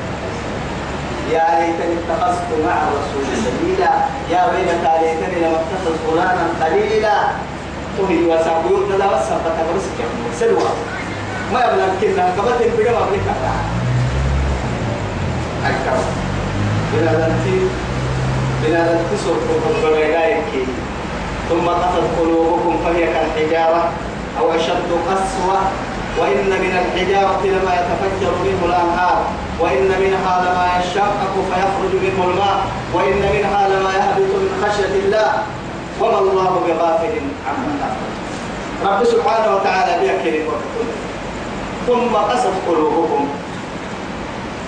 يا 1.33 1.45
ليتني 1.59 1.95
اتخذت 1.99 2.49
مع 2.65 2.75
الرسول 2.87 3.25
سبيلا. 3.45 3.93
يا 4.31 4.45
ويلتى 4.45 4.91
ليتني 5.01 5.47
لم 5.47 5.55
أتخذ 5.55 5.95
فلانا 6.07 6.47
خليلا. 6.61 7.17
وهي 7.99 8.19
وسابيوت 8.25 8.89
لا 8.99 9.05
وسب 9.05 9.43
تبرسك 9.57 9.97
سلوى. 10.39 10.69
ما 11.53 11.59
يبلغ 11.59 11.89
كنا 12.01 12.25
قبل 12.37 12.63
البدء 12.65 12.91
ما 12.91 13.05
بلك 13.11 13.27
أكثر 15.65 15.97
بلا 16.93 17.11
ذنتي 17.11 17.59
بلا 18.63 18.79
ذنتي 18.79 19.17
سوف 19.25 19.37
ثم 21.49 21.67
قصد 21.67 22.03
قلوبكم 22.19 22.75
فهي 22.85 23.05
كالحجارة 23.13 23.89
أو 24.39 24.51
أشد 24.51 24.89
قسوة. 25.09 25.59
وإن 26.19 26.47
من 26.47 26.73
الحجارة 26.81 27.41
لما 27.43 27.73
يتفجر 27.79 28.31
منه 28.45 28.61
الأنهار. 28.65 29.17
وإن 29.59 29.87
منها 30.03 30.33
لما 30.45 30.67
يشقق 30.79 31.33
فيخرج 31.49 31.93
منه 32.03 32.23
الماء. 32.29 32.57
وإن 32.93 33.19
منها 33.35 33.67
لما 33.69 33.89
يهبط 33.99 34.31
من 34.43 34.63
خشية 34.63 34.95
الله. 35.05 35.31
وما 36.05 36.19
الله 36.19 36.61
بغافل 36.67 37.15
عما 37.47 37.71
تعمل 37.81 38.15
رب 38.85 39.03
سبحانه 39.03 39.55
وتعالى 39.55 39.99
بيكر 40.07 40.43
ثم 41.87 42.15
قست 42.15 42.47
قلوبكم 42.67 43.27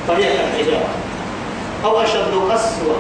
فهي 0.08 0.24
كالحجارة 0.38 0.90
أو 1.86 2.02
أشد 2.02 2.34
قسوة. 2.52 2.96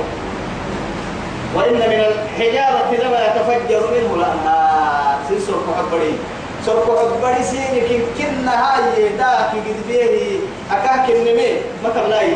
وإن 1.56 1.74
من 1.74 2.03
الحجارة 2.12 2.91
لما 3.03 3.25
يتفجر 3.27 3.82
منه 3.91 4.15
الأنهار 4.15 5.17
سيسر 5.29 5.53
محبرين 5.70 6.17
سرق 6.65 7.13
عبري 7.24 7.44
سيني 7.44 7.82
كن 7.82 8.01
كنا 8.17 8.51
هاي 8.75 9.10
دا 9.17 9.50
في 9.51 9.58
قد 9.60 9.88
بيه 9.88 10.39
أكاك 10.72 11.10
النمي 11.10 11.51
ما 11.84 11.89
تبلاي 11.89 12.34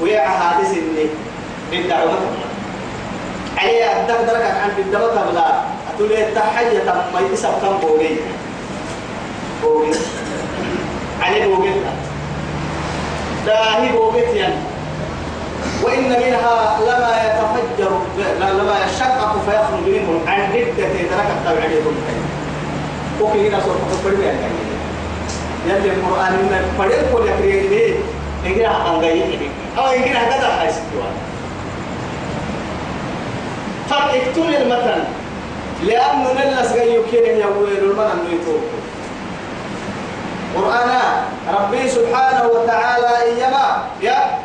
ويا 0.00 0.20
حادث 0.20 0.70
إني 0.70 1.06
بالدعوة 1.70 2.10
علي 3.56 3.84
أدك 3.84 4.20
درك 4.26 4.42
عن 4.42 4.70
بالدعوة 4.76 5.10
تبلا 5.14 5.60
أتولي 5.94 6.34
تحية 6.34 6.84
ما 7.14 7.20
يتسب 7.20 7.48
كم 7.62 7.78
بوغي. 7.82 8.16
بوغي. 9.62 9.90
علي 11.22 11.46
بوغي. 11.46 11.70
داهي 13.46 13.92
بوغي 13.92 14.20
تيان. 14.20 14.54
وإن 15.82 16.08
منها 16.08 16.78
لما 16.80 17.12
يتفجر 17.26 17.90
لما 18.40 18.76
يشقق 18.86 19.36
فيخرج 19.46 19.86
منه 19.86 20.20
عن 20.26 20.52
ردة 20.52 20.88
درك 20.88 21.28
التوعية 21.38 21.82
وكي 23.20 23.48
هنا 23.48 23.60
صورة 23.60 23.78
فبرد 24.02 24.20
يعني 24.20 24.38
يلي 25.68 25.92
القرآن 25.92 26.32
إن 26.32 26.62
فريق 26.78 27.12
كل 27.12 27.28
يكريه 27.28 27.94
إنجيل 28.46 28.66
عن 28.66 28.96
غيره 29.00 29.48
أو 29.78 29.84
عن 29.84 30.02
كذا 30.02 30.58
حيث 30.60 30.74
فاقتل 33.90 34.54
المثل 34.62 35.02
لأنه 35.86 36.32
نلس 36.32 36.72
غيو 36.72 37.02
كيره 37.10 37.28
يويل 37.46 37.78
المنى 37.90 38.12
نيتوك 38.30 38.62
قرآن 40.56 40.90
ربي 41.54 41.88
سبحانه 41.88 42.46
وتعالى 42.48 43.22
إيما 43.22 43.84
يا 44.02 44.38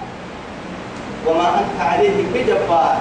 وما 1.28 1.50
أنت 1.60 1.82
عليه 1.82 2.24
بجبار 2.34 2.98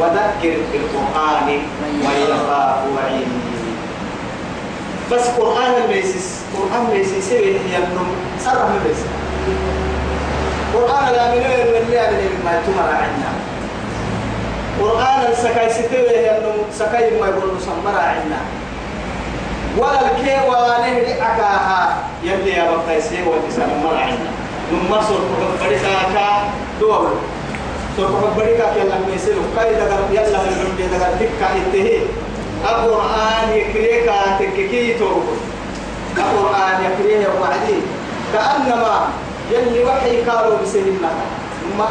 وذكر 0.00 0.56
بالقرآن 0.72 1.46
من 1.80 2.24
يخاف 2.28 2.76
وعيد 2.96 3.28
بس 5.12 5.28
قرآن 5.28 5.82
الميسيس 5.84 6.40
قرآن 6.56 6.86
الميسيس 6.86 7.32
هي 7.32 7.76
النم 7.76 8.06
صرف 8.44 8.70
الميسيس 8.76 9.06
قرآن 10.74 11.12
لا 11.12 11.28
من 11.34 11.42
اللي 11.44 11.64
من 11.80 12.42
ما 12.44 12.62
تمر 12.66 12.88
عنا 12.90 13.32
قرآن 14.80 15.20
السكاي 15.32 15.68
ستوي 15.72 16.30
النم 16.30 16.58
سكاي 16.72 17.20
ما 17.20 17.26
يقول 17.26 17.54
مسمر 17.56 17.98
عنا. 17.98 18.40
ولا 19.78 20.00
الكي 20.00 20.48
ولا 20.48 20.78
نهدي 20.78 21.14
أكاها. 21.14 21.96
يلي 22.24 22.50
يا 22.50 22.78
تيسير 22.88 23.28
والإسلام 23.28 23.70
مر 23.84 23.96
عنا. 23.96 24.30
نم 24.72 24.90
مصر 24.90 25.18
فريقا 25.60 26.50
دول 26.80 27.08
سوف 27.96 28.10
فريقا 28.36 28.66
يلا 28.76 28.96
ميسير 29.10 29.34
كاي 29.56 29.74
دغر 29.74 30.00
يلا 30.12 30.38
من 30.38 30.90
دغر 30.92 31.12
دكا 31.20 31.48
إتهي. 31.58 31.98
القرآن 32.64 33.48
يكريك 33.54 34.10
تككي 34.38 34.96
القرآن 36.16 36.78
يكريه 36.84 37.28
وعدي. 37.40 37.78
كأنما 38.32 39.08
يلي 39.50 39.84
وحي 39.84 40.22
قالوا 40.22 40.58
بسهلنا 40.62 41.10
ما 41.78 41.88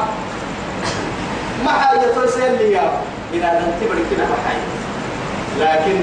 ما 1.66 1.72
حاجة 1.72 2.06
ترسل 2.16 2.58
لي 2.58 2.72
يا 2.72 2.92
بنا 3.34 3.54
ننتبه 3.54 3.96
كده 4.12 4.24
وحي 4.24 4.58
لكن 5.60 5.98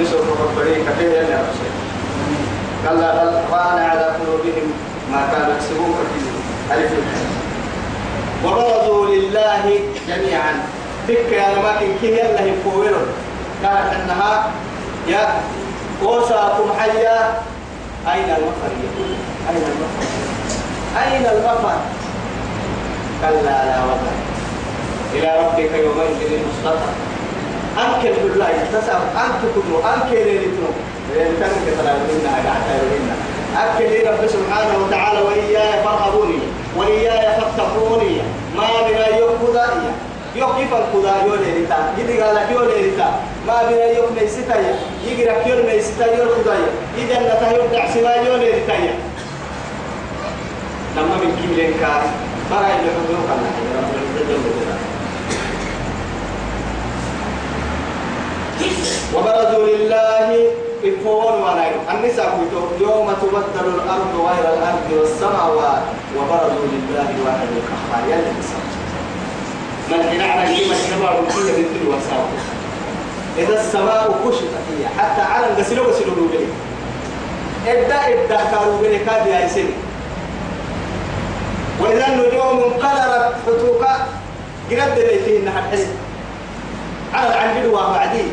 نسر 0.00 0.16
ربنا 0.18 0.90
كفيه 0.90 1.08
يلي 1.08 1.34
رسل 1.34 1.70
قال 2.86 2.96
بل 2.96 3.54
ران 3.54 3.78
على 3.78 4.00
قلوبهم 4.04 4.72
ما 5.12 5.28
كانوا 5.32 5.54
يكسبون 5.54 5.94
ألف 6.72 6.92
وبرزوا 8.44 9.06
لله 9.06 9.80
جميعا. 10.08 10.52
فك 11.08 11.32
يا 11.32 11.54
لماكن 11.54 11.86
كي 12.00 12.06
يلا 12.12 12.40
يفويرون 12.40 13.06
كانت 13.62 13.92
أنها 13.94 14.50
يا 15.08 15.28
قوساكم 16.02 16.70
حيا 16.80 17.36
أين 18.12 18.24
المفر 18.24 18.70
أين 19.50 19.56
المفر؟ 19.56 20.06
أين 21.04 21.26
المفر؟ 21.26 21.76
كلا 23.22 23.42
لا 23.42 23.84
وزن 23.84 24.33
إلى 25.14 25.28
ربك 25.40 25.70
يومئذ 25.84 26.30
المستقر 26.40 26.92
أنكر 27.78 28.12
بالله 28.22 28.52
تسأل 28.72 29.00
أنك 29.16 29.40
كنو 29.54 29.78
أنكر 29.78 30.16
لنتنو 30.30 30.70
لأن 31.14 31.32
كان 31.40 31.50
كتلا 31.66 31.92
منا 31.92 32.30
قاعدة 32.30 32.82
منا 32.92 33.14
أكل 33.56 34.06
رب 34.08 34.26
سبحانه 34.28 34.74
وتعالى 34.86 35.20
وإياي 35.20 35.82
فارهبوني 35.84 36.38
وإياي 36.76 37.40
فاتقوني 37.40 38.16
ما 38.56 38.68
بنا 38.88 39.16
يوم 40.36 40.52
كيف 40.58 40.74
القضاء 40.74 41.26
يوم 41.26 41.38
ليتا 41.44 41.94
يدي 41.98 42.20
قال 42.22 42.34
لك 42.34 42.46
يوم 42.50 42.64
ليتا 42.64 43.20
ما 43.46 43.62
بنا 43.70 43.84
يوم 43.84 44.16
ميستا 44.20 44.56
يجرك 45.06 45.46
يوم 45.46 45.66
ميستا 45.66 46.06
يوم 46.18 46.28
قضاء 46.28 46.58
إذا 46.98 47.18
نتهيو 47.20 47.66
دعسما 47.72 48.14
يوم 48.14 48.40
ليتا 48.40 48.72
لما 50.96 51.16
من 51.22 51.30
كيلين 51.42 51.74
كار 51.80 52.02
ما 52.50 52.56
رأي 52.56 52.72
لحضور 52.72 53.20
قال 53.28 53.38
رب 53.76 53.90
العزة 53.94 54.28
جل 54.28 54.42
جلاله 54.42 54.93
وبرزوا 59.14 59.66
لله 59.66 60.28
يكون 60.82 61.32
ونايم 61.42 61.80
النساء 61.90 62.38
يوم 62.80 63.12
تبدل 63.22 63.68
الأرض 63.74 64.12
غير 64.28 64.54
الأرض 64.54 64.88
والسماوات. 65.00 65.82
وبرزوا 66.16 66.66
لله 66.72 67.08
واحد 67.26 67.48
القهار. 67.56 68.02
يلي 68.08 68.32
من 69.90 70.08
حين 70.10 70.20
على 70.20 70.56
كلمة 70.56 70.76
نبار 70.96 71.16
كل 71.34 71.42
بنت 71.56 71.88
وساوة 71.88 72.38
إذا 73.38 73.60
السماء 73.60 74.20
كشفت 74.24 74.54
هي. 74.70 74.88
حتى 74.98 75.22
على 75.22 75.46
غسلوا 75.58 75.86
غسلوا 75.86 76.14
روبي 76.16 76.38
إبدا 77.66 77.96
إبدا 78.08 78.36
كانوا 78.50 78.78
بني 78.82 78.98
كاد 78.98 79.26
يا 79.26 79.48
سيدي 79.48 79.74
وإذا 81.80 82.06
النجوم 82.08 82.62
انقلبت 82.64 83.34
فتوكا 83.46 84.06
قرد 84.70 84.94
بيتين 84.98 85.50
حتى 85.50 85.86
على 87.14 87.28
العنجل 87.28 87.68
وبعدين 87.68 88.28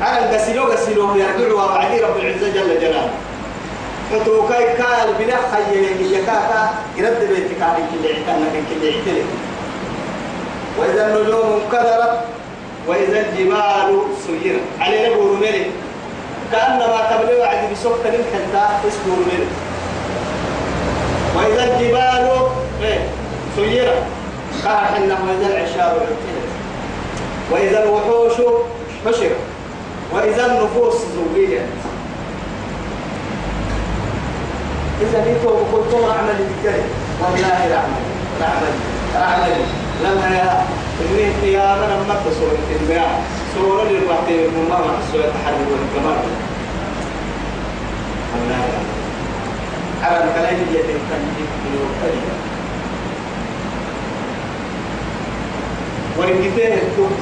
على 0.00 0.18
الغسلو 0.24 0.64
غسلو 0.64 1.16
يرجعوا 1.16 1.62
وعدي 1.62 2.00
رب 2.00 2.16
العزة 2.16 2.48
جل 2.48 2.80
جلاله. 2.80 3.10
فتوكاي 4.10 4.64
كال 4.76 5.08
بلا 5.18 5.36
خيي 5.52 6.12
يكاكا 6.14 6.70
يرد 6.96 7.28
بيتك 7.28 7.62
على 7.62 7.76
كل 7.76 8.08
عتنا 8.08 8.46
كل 8.70 8.88
عتنا 8.88 9.24
وإذا 10.78 11.06
النجوم 11.06 11.60
انكدرت 11.64 12.20
وإذا 12.88 13.20
الجبال 13.20 14.02
سيرت. 14.26 14.60
علينا 14.80 15.16
بورميل 15.16 15.70
كأنما 16.52 16.98
قبل 17.10 17.28
وعد 17.40 17.72
بسكة 17.72 18.12
حتى 18.32 18.88
اسمه 18.88 19.14
رميل 19.16 19.46
وإذا 21.36 21.64
الجبال 21.64 22.26
سيرت. 23.56 24.02
قال 24.64 24.76
حنا 24.76 25.18
وإذا 25.28 25.46
العشار 25.46 26.06
وإذا 27.50 27.84
الوحوش 27.84 28.32
حشرت. 29.06 29.36
وإذا 30.14 30.46
النفوس 30.46 30.94
زوجية. 31.16 31.66
إذا 35.02 35.24
نيتو 35.24 35.48
قلتم 35.48 36.04
رحمة 36.04 36.32
للكريم 36.38 36.88
والله 37.20 37.58
رحمة 37.74 38.00
رحمة 38.42 38.70
رحمة 39.16 39.46
لما 40.04 40.26
يا 40.36 40.64
إني 41.10 41.52
يا 41.52 41.74
من 41.74 41.90
أما 41.90 42.14
تصور 42.24 42.54
الدنيا 42.70 43.06
صور 43.54 43.84
للوقت 43.90 44.28
من 44.28 44.66
ما 44.70 44.76
حسوا 44.76 45.20
يتحرك 45.20 45.66
والكمال. 45.70 46.18
والله 48.32 48.64
على 50.02 50.16
الكلام 50.24 50.54
يتم 50.54 50.98
تنجيب 51.10 51.50
من 51.64 51.72
الوقت 51.74 52.02
الكتب 56.74 57.21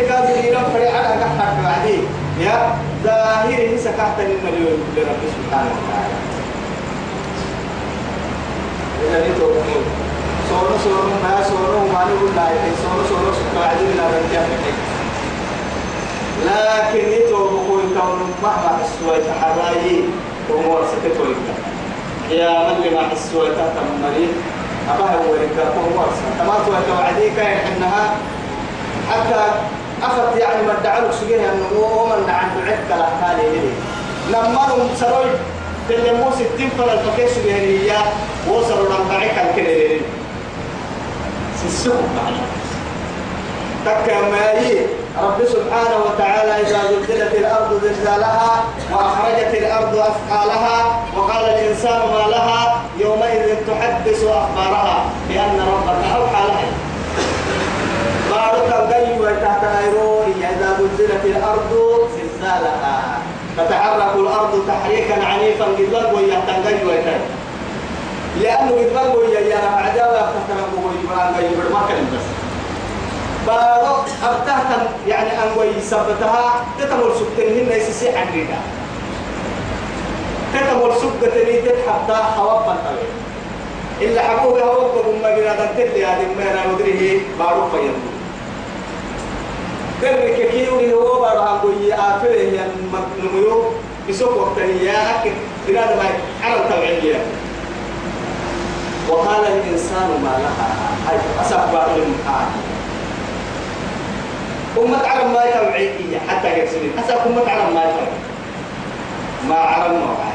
الكافرين 0.00 0.54
فري 0.72 0.88
على 0.88 1.10
كحك 1.20 1.54
بعدين 1.64 2.04
يا 2.40 2.76
ظاهره 3.04 3.76
سكحت 3.76 4.18
المليون 4.20 4.78
لرب 4.96 5.22
سبحانه 5.36 5.72
وتعالى. 5.76 6.16
إذا 9.04 9.18
نتوب 9.28 9.52
سورة 10.50 10.76
سورة 10.84 11.12
ما 11.24 11.42
سورة 11.48 11.78
ما 11.92 12.00
نقول 12.04 12.30
لا 12.36 12.46
سورة 12.82 13.04
سورة 13.08 13.32
سورة 13.38 13.60
بعدين 13.60 13.90
لا 13.96 14.06
بنتيا 14.12 14.42
لكن 16.46 17.10
كل 17.30 18.00
كون 18.00 18.20
مهما 18.42 18.78
حسوا 18.78 19.16
تحراي 19.26 20.00
وهو 20.50 20.82
ستكوي 20.86 21.34
يا 22.30 22.50
من 22.50 22.86
لما 22.86 23.02
حسوا 23.08 23.48
تتمرين 23.48 24.32
أبا 24.90 25.04
هو 25.04 25.34
رجال 25.34 25.68
وهو 25.76 26.06
تمام 26.38 26.82
توعديك 26.88 27.38
إنها 27.38 28.14
حتى 29.10 29.44
أخذ 30.06 30.38
يعني 30.38 30.62
ما 30.66 30.72
ادعوا 30.80 31.12
سجيه 31.12 31.36
أنه 31.52 31.80
ومن 31.80 32.30
عن 32.30 32.48
بعدك 32.56 32.88
الأحكال 32.96 33.40
إليه 33.46 33.70
لما 34.30 34.60
هم 34.74 34.88
سروي 35.00 35.30
تلمو 35.88 36.30
ستين 36.30 36.70
فلا 36.78 36.92
الفكيس 36.92 37.38
به 37.38 37.54
هي 37.54 37.92
وصلوا 38.48 38.86
لنبعك 38.88 39.34
الكليل 39.50 40.00
سيسوق 41.62 41.94
معنا 42.16 42.44
تكا 43.84 44.20
ماي 44.20 44.86
رب 45.22 45.44
سبحانه 45.46 45.96
وتعالى 46.06 46.60
إذا 46.60 46.80
زلزلت 46.90 47.34
الأرض 47.34 47.80
زلزالها 47.82 48.64
وأخرجت 48.92 49.54
الأرض 49.54 49.96
أثقالها 49.98 51.02
وقال 51.16 51.44
الإنسان 51.44 51.98
ما 51.98 52.30
لها 52.30 52.82
يومئذ 52.98 53.56
تحدث 53.68 54.24
أخبارها 54.24 55.04
بأن 55.28 55.60
ربك 55.72 56.04
أوحى 56.16 56.46
لها. 56.48 56.64
بارك 58.44 58.68
الغيب 58.68 59.40
تحت 59.42 59.64
غيره 59.64 60.26
إذا 60.38 60.76
زلزلت 60.78 61.24
الأرض 61.24 61.72
زلزالها. 62.16 63.18
تتحرك 63.56 64.14
الأرض 64.16 64.68
تحريكا 64.68 65.26
عنيفا 65.26 65.64
قدلق 65.64 66.14
ويحتنغي 66.14 66.84
ويتن 66.86 67.20
لأنه 68.42 68.72
ويا 68.72 69.58
عداوة 69.76 70.20
تحترق 70.20 70.70
ويجبان 70.84 71.34
غيب. 71.38 71.72
ما 71.72 71.80
كان 71.88 72.04
بس. 72.12 72.26
بارو 73.46 73.96
أبتهتا 74.22 74.88
يعني 75.08 75.30
أنوي 75.42 75.80
سبتها 75.80 76.64
تتمر 76.78 77.14
سبتين 77.14 77.66
هن 77.66 77.72
يسيسي 77.76 78.12
حقيقة 78.12 78.58
تتمر 80.54 80.94
سبتين 80.94 81.64
تتحدى 81.64 82.22
حوابا 82.36 82.76
طويل 82.84 83.12
إلا 84.00 84.22
حبوه 84.22 84.62
هو 84.62 85.02
بما 85.02 85.36
بنا 85.36 85.56
تنتلي 85.56 86.06
هذه 86.06 86.26
ما 86.38 86.72
ندريه 86.72 87.20
بارو 87.38 87.68
فيمو 87.70 88.13
كرك 90.04 90.50
كيوري 90.50 90.92
هو 90.92 91.20
بارها 91.20 91.60
قوي 91.62 91.94
آفره 91.94 92.30
يا 92.56 92.68
نميو 93.18 93.64
بسوق 94.08 94.36
وقتني 94.36 94.84
يا 94.84 95.20
أكيد 95.20 95.32
بلاد 95.68 95.96
ما 95.96 96.04
على 96.44 96.60
التوعية 96.60 97.16
وقال 99.08 99.40
الإنسان 99.46 100.08
ما 100.24 100.38
لها 100.42 100.68
أسف 101.40 101.72
بارو 101.72 102.02
المحال 102.02 102.46
أمة 104.78 105.06
عرب 105.08 105.26
ما 105.26 105.40
توعية 105.50 106.18
حتى 106.28 106.58
يكسبين 106.58 106.92
أسف 106.98 107.26
أمة 107.26 107.50
عرب 107.50 107.74
ما 107.74 107.82
توعية 107.82 108.20
ما 109.48 109.54
عرب 109.54 109.92
ما 109.92 110.04
وعي 110.04 110.34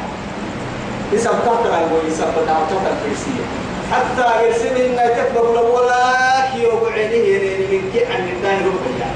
إذا 1.13 1.29
بتعترى 1.32 1.75
قوي 1.75 2.08
إذا 2.08 2.25
بتعترى 2.32 2.91
الفرسية 2.91 3.45
حتى 3.91 4.45
يرسل 4.45 4.77
إن 4.82 5.15
تكبر 5.15 5.49
ولا 5.49 6.05
كيو 6.53 6.71
بعينه 6.86 7.58
من 7.71 7.91
كي 7.93 8.05
عن 8.05 8.29
الله 8.29 8.58
ربنا 8.65 9.10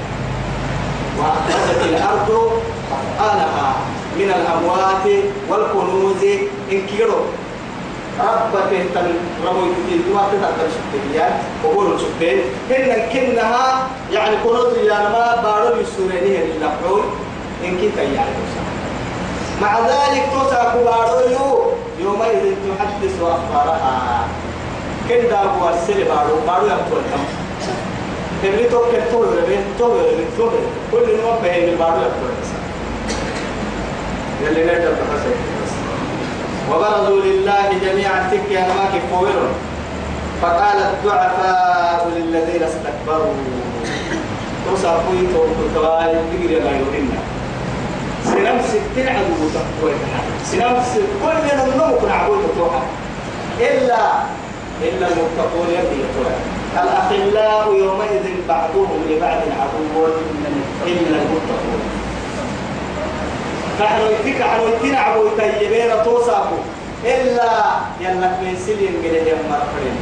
وأخرجت 1.18 1.82
الأرض 1.84 2.30
أثقالها 2.92 3.74
من 4.18 4.30
الأموات 4.38 5.06
والكنوز. 5.48 6.24
إن 6.72 6.86
كيرو. 6.86 7.20
ربك 8.20 8.70
تن 8.94 9.14
ربو 9.46 9.60
يتي 9.90 10.14
ما 10.14 10.22
تتقل 10.32 10.68
شكتيات 10.70 11.32
وقولوا 11.64 11.98
شكتين 11.98 12.38
هن 12.70 13.10
كنها 13.12 13.88
يعني 14.12 14.36
كنوز 14.44 14.78
يعني 14.78 15.08
ما 15.08 15.42
بارو 15.42 15.80
يسوريني 15.80 16.42
اللحول 16.42 17.02
إن 17.64 17.76
كي 17.76 17.90
يعني 18.14 18.30
مع 19.62 19.78
ذلك 19.80 20.22
توسع 20.32 20.74
بارو 20.74 21.72
يومئذ 22.00 22.54
تحدث 22.78 23.22
أخبارها. 23.22 24.26
كن 25.08 25.28
دابو 25.30 25.68
السل 25.68 26.04
بارو. 26.04 26.36
بارو 26.46 26.66
كم 26.90 27.43
تبلي 28.44 28.68
تو 28.68 28.80
كتو 28.92 29.22
ربي 29.22 29.56
تو 29.78 29.86
ربي 29.86 30.24
تو 30.38 30.48
كل 30.92 31.06
نوع 31.22 31.36
بهي 31.42 31.66
من 31.66 31.76
بارو 31.78 31.96
يبطل 31.96 32.34
يلي 34.42 34.64
نقدر 34.64 34.92
تحسن 35.00 35.34
وبرزوا 36.70 37.20
لله 37.22 37.68
جميعا 37.84 38.20
أنا 38.64 38.74
ما 38.74 38.86
كفورون 38.94 39.52
فقال 40.42 40.76
الضعفاء 40.76 42.10
للذين 42.16 42.62
استكبروا 42.62 43.34
تصفوا 44.66 45.14
توقع 45.74 46.06
تقري 46.06 46.60
ما 46.60 46.70
يهمنا 46.70 47.20
سنم 48.24 48.60
ستين 48.68 49.08
عدو 49.08 49.48
تقوي 49.54 49.92
سنم 50.44 50.82
كل 51.22 51.36
من 51.46 51.72
نمك 51.76 52.04
نعبود 52.08 52.38
توقع 52.58 52.82
إلا 53.60 54.02
إلا 54.82 55.06
المتقون 55.06 55.68
يبدي 55.68 56.00
يتوقع 56.00 56.63
الأخلاء 56.82 57.74
يومئذ 57.74 58.26
بعضهم 58.48 59.04
لبعض 59.10 59.40
عدو 59.60 60.06
إلا 60.86 61.16
المتقون. 61.22 61.82
نحن 63.80 64.00
يتك 64.00 64.42
عن 64.42 64.60
ويتنا 64.60 64.98
عبو 64.98 65.26
يتيبين 65.26 65.90
إلا 67.04 67.50
يلك 68.00 68.34
من 68.42 68.56
سلين 68.66 68.92
من 69.02 69.10
اليوم 69.10 69.40
مرحبين 69.50 69.96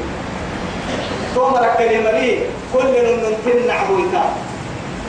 تومر 1.34 1.64
كلمة 1.78 2.10
لي 2.10 2.38
كل 2.72 2.92
ننتن 2.92 3.70
عبويتا 3.70 4.24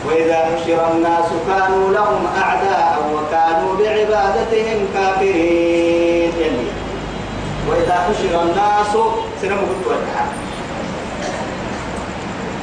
وإذا 0.08 0.36
حشر 0.36 0.92
الناس 0.92 1.30
كانوا 1.48 1.92
لهم 1.92 2.28
أعداء 2.42 2.94
وكانوا 3.14 3.76
بعبادتهم 3.80 4.88
كافرين. 4.94 6.58
وإذا 7.70 7.96
حشر 8.08 8.42
الناس 8.42 8.94
سنمو 9.42 9.62
قلت 9.62 10.04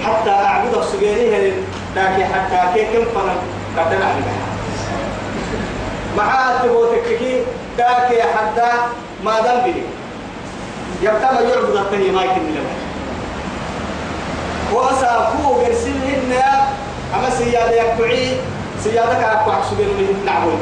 حتى 0.06 0.30
أعبد 0.30 0.74
السجيرية 0.74 1.52
لكن 1.96 2.24
حتى 2.24 2.74
كي 2.74 2.84
كم 2.84 3.04
فنا 3.04 3.34
قدنا 3.76 4.04
عليها 4.04 4.36
معاه 6.16 6.62
تبوتك 6.62 7.18
كي 7.18 7.42
كاكي 7.78 8.22
حتى 8.22 8.68
ما 9.24 9.40
بلي 9.40 9.82
يبتما 11.02 11.40
يعبد 11.40 11.76
التهي 11.76 12.10
ما 12.10 12.22
يكن 12.24 12.40
لما 12.40 12.74
وأسافو 14.72 15.52
قرسل 15.54 15.92
هنا 16.06 16.68
أما 17.14 17.30
سيادة 17.30 17.82
يكبعي 17.82 18.36
سيادة 18.84 19.14
كأكبع 19.14 19.54
سبيل 19.70 19.86
من 19.86 20.22
نعبوي 20.26 20.52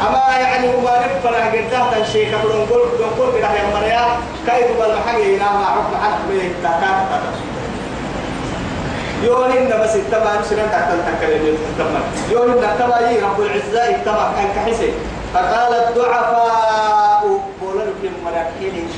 أما 0.00 0.36
يعني 0.38 0.68
هو 0.68 0.82
نفنا 0.82 1.50
قدها 1.50 2.00
الشيخ 2.00 2.28
نقول 2.28 2.88
نقول 3.00 3.38
كده 3.38 3.52
يا 3.52 3.74
مريا 3.74 4.06
كيف 4.46 4.80
بالمحاجة 4.80 5.36
هنا 5.36 5.52
مع 5.52 5.64
حكم 5.64 5.96
حق 6.02 6.18
بيه 6.30 6.52
تاكا 6.62 7.06
يوهن 9.24 9.70
بس 9.82 9.94
التبع 9.96 10.40
نسلم 10.40 10.66
تحت 10.72 10.88
التكلم 10.92 11.56
التبع 11.70 12.00
يوهن 12.30 12.64
التبع 12.64 12.96
رب 13.28 13.40
العزة 13.40 13.90
التبع 13.96 14.32
كان 14.36 14.48
كحسي 14.56 14.90
فقال 15.34 15.72
الضعفاء 15.74 17.22
قول 17.60 17.76
لكم 17.78 18.14
مراكين 18.24 18.88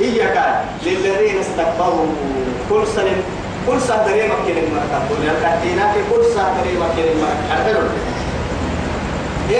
إياك 0.00 0.36
للذين 0.86 1.40
استكبروا. 1.40 2.06
كل 2.70 2.86
سنة 2.86 3.16
كل 3.66 3.80
سنة 3.80 4.06
دريمة 4.06 4.34
كلمة 4.46 4.68
مركب 4.74 5.22
الكاتينات 5.22 5.94
كل 6.10 6.24
سنة 6.34 6.50
دريمة 6.62 6.86
كلمة 6.96 7.28
مركب 7.50 7.90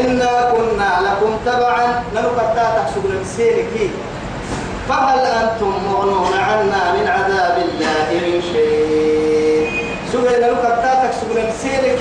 إنا 0.01 0.51
كنا 0.53 0.91
لكم 1.07 1.33
تبعا. 1.47 1.87
نلقى 2.15 2.55
تحسب 2.57 3.05
لمسيرك 3.11 3.91
فهل 4.89 5.19
أنتم 5.19 5.73
مغنون 5.93 6.33
عنا 6.35 6.83
من 6.93 7.09
عذاب 7.09 7.57
الله 7.59 8.09
من 8.13 8.43
شيء؟ 8.53 8.80
سبحان 10.13 10.41
لك 10.41 10.63
تاتك 10.83 11.13
سبحان 11.21 11.51
سيرك 11.63 12.01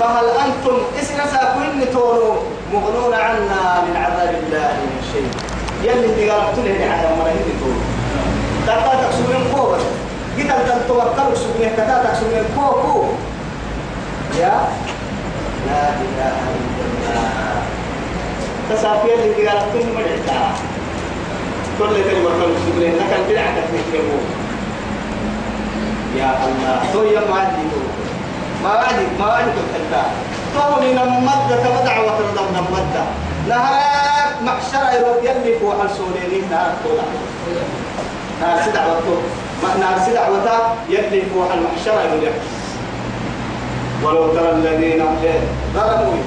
فهل 0.00 0.24
أنتم 0.44 0.76
إسنا 1.02 1.26
ساكوين 1.26 1.92
تونو 1.92 2.32
مغنون 2.72 3.14
عنا 3.14 3.84
من 3.86 3.96
عذاب 3.96 4.34
الله 4.42 4.72
من 4.90 5.02
شيء 5.12 5.28
يلي 5.84 6.06
انت 6.06 6.30
قالت 6.30 6.58
له 6.58 6.86
على 6.92 7.08
مرة 7.18 7.34
تونو 7.60 7.80
تاتك 8.66 9.10
سبحان 9.18 9.44
كوبا 9.54 9.78
قد 10.38 10.50
أنت 10.50 10.88
توكلوا 10.88 11.34
سبحان 11.34 11.72
كتاتك 11.76 12.14
سبحان 12.20 12.44
كوكو 12.56 13.04
يا 14.40 14.56
لا 15.66 15.82
إله 16.04 16.36
إلا 16.56 16.84
الله 16.86 17.62
تسافير 18.70 19.14
اللي 19.24 19.48
قالت 19.48 19.74
له 19.74 19.86
مرة 19.96 20.52
كل 21.78 21.94
كلمة 22.10 22.30
كل 22.40 22.52
سبحان 22.66 22.92
لكن 23.00 23.22
بدعك 23.32 23.54
تكتبه 23.72 24.20
يا 26.16 26.30
الله. 26.46 26.92
تو 26.92 27.02
يا 27.02 27.22
معدي 27.30 27.66
ما 28.62 28.70
وعدي 28.74 29.06
ما 29.18 29.26
تو 30.54 30.80
من 30.80 30.98
المدة 30.98 31.56
تبدع 31.64 31.98
وترضى 32.00 32.42
من 32.50 32.56
المدة 32.66 33.02
نهار 33.48 34.28
محشر 34.42 34.84
يروح 34.96 35.16
يلي 35.22 35.58
فوق 35.58 35.82
السوريين 35.84 36.44
نهار 36.50 36.72
طولع 36.84 37.02
نهار 38.40 38.62
سدع 38.66 38.86
وطول. 38.86 39.22
نهار 39.80 39.98
سدع 40.06 40.28
وتا 40.28 40.58
يلي 40.88 41.22
فوق 41.34 41.52
المحشر 41.52 41.92
يروح 41.92 42.34
ولو 44.04 44.34
ترى 44.34 44.50
الذين 44.50 45.04
ظلموا. 45.74 46.22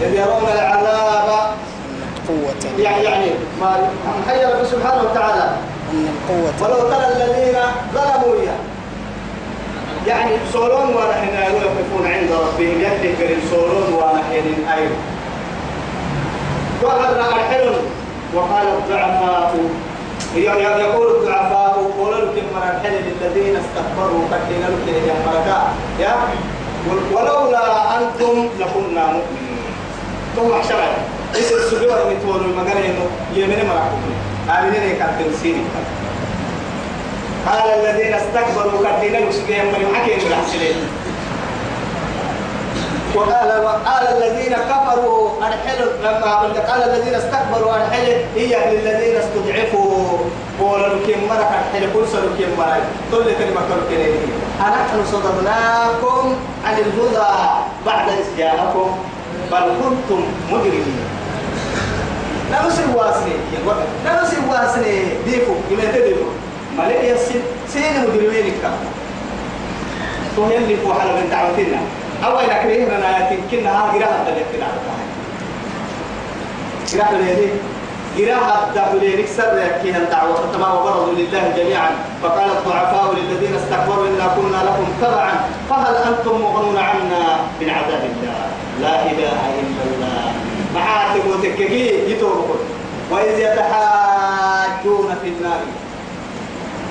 إذ 0.00 0.14
يرون 0.14 0.46
العذاب 0.54 1.28
قوة. 2.28 2.54
يعني 2.78 3.04
يعني 3.04 3.30
ما 3.60 3.76
رب 4.28 4.64
سبحانه 4.64 5.02
وتعالى. 5.02 5.50
ولو 6.60 6.80
ترى 6.90 7.06
الذين 7.16 7.56
ظلموا 7.94 8.34
إياه 8.40 8.75
يعني 10.06 10.30
سولون 10.52 10.94
وأنا 10.94 11.12
حين 11.12 11.34
يقفون 11.34 12.06
عند 12.06 12.30
ربهم 12.32 12.80
يهدي 12.80 13.16
كريم 13.16 13.40
سولون 13.50 13.86
أيوه 14.72 14.96
وقد 16.82 17.16
رأى 17.18 17.32
الحلم 17.40 17.74
وقال 18.34 18.66
الضعفاء. 18.66 19.56
يقول 20.80 21.16
الضعفاء. 21.16 21.90
قولوا 21.98 22.20
لكم 22.20 22.46
من 22.54 22.62
الحلم 22.62 23.04
الذين 23.20 23.56
استكبروا 23.56 24.22
قدين 24.32 24.62
لكم 24.62 25.08
يا 25.08 25.14
مركا 25.26 25.62
يا؟ 26.00 26.14
ولولا 27.12 27.98
أنتم 27.98 28.48
لكنا 28.60 29.06
مؤمنين. 29.06 29.66
ثم 30.36 30.52
عشرة 30.52 30.88
إذا 31.34 31.56
السجوة 31.56 32.10
متولوا 32.10 32.44
المقالين 32.46 32.94
يمين 33.34 33.58
مراكم 33.68 34.02
آمنين 34.58 34.82
يكتن 34.82 35.32
سيري 35.42 35.64
قال 37.46 37.66
الذين 37.80 38.14
استكبروا 38.14 38.80
كدين 38.98 39.16
المسلمين 39.16 39.64
من 39.64 39.94
حكيم 39.94 40.18
الحسنين 40.30 40.76
وقال 43.14 43.64
وقال 43.64 44.04
الذين 44.16 44.56
كفروا 44.56 45.30
أرحلوا 45.42 45.92
لما 46.02 46.34
قال 46.70 46.82
الذين 46.90 47.14
استكبروا 47.14 47.74
أرحلوا 47.74 48.18
هي 48.36 48.56
للذين 48.72 49.16
استضعفوا. 49.16 50.18
قولوا 50.60 50.86
لكم 50.88 51.20
مرك 51.28 51.48
أرحلوا 51.58 51.92
كل 51.94 52.08
سنة 52.08 52.22
لكم 52.22 52.58
مرك 52.58 52.82
كل 53.12 53.24
كلمة 53.24 53.60
كل 53.90 53.96
أنحن 54.60 55.04
صدرناكم 55.12 56.34
عن 56.64 56.74
الهدى 56.74 57.32
بعد 57.86 58.08
إذ 58.08 58.42
بل 59.52 59.64
كنتم 59.82 60.24
مجرمين. 60.52 61.00
نرسل 62.52 62.96
واسني 62.96 63.32
نرسل 64.06 64.36
واسني 64.50 65.02
ديفو 65.26 65.52
إلى 65.70 65.82
ملك 66.78 67.04
يسين 67.04 67.42
سين 67.68 68.00
مجرمين 68.02 68.52
يلي 70.50 70.76
فو 70.76 70.92
حلا 70.92 71.12
من 71.12 71.28
دعوتنا 71.30 71.80
أول 72.24 72.50
أكره 72.50 72.84
من 72.84 73.02
آيات 73.02 73.30
كنا 73.50 73.70
ها 73.70 73.98
جراها 73.98 74.24
تلك 74.26 74.46
كنا 74.52 74.68
جراها 76.92 77.18
ليه 77.18 77.52
جراها 78.18 78.70
تقولي 78.74 79.16
نكسر 79.16 79.68
كيها 79.82 79.98
الدعوة. 79.98 80.52
تمام 80.52 80.76
وبرزوا 80.76 81.14
لله 81.14 81.54
جميعا. 81.56 81.90
فقال 82.22 82.50
الضعفاء 82.50 83.14
للذين 83.16 83.54
استكبروا 83.56 84.06
إنا 84.06 84.26
كنا 84.36 84.56
لكم 84.56 84.86
تبعا. 85.02 85.34
فهل 85.70 85.94
أنتم 85.96 86.40
مغنون 86.40 86.78
عنا 86.78 87.22
من 87.60 87.70
عذاب 87.70 88.02
الله؟ 88.12 88.40
لا 88.80 89.02
إله 89.02 89.40
إلا 89.60 89.82
الله. 89.86 90.32
معاتب 90.74 91.24
وتككي 91.30 92.10
يتوبكم 92.10 92.58
وإذ 93.10 93.38
يتحاجون 93.38 95.14
في 95.22 95.28
النار. 95.28 95.60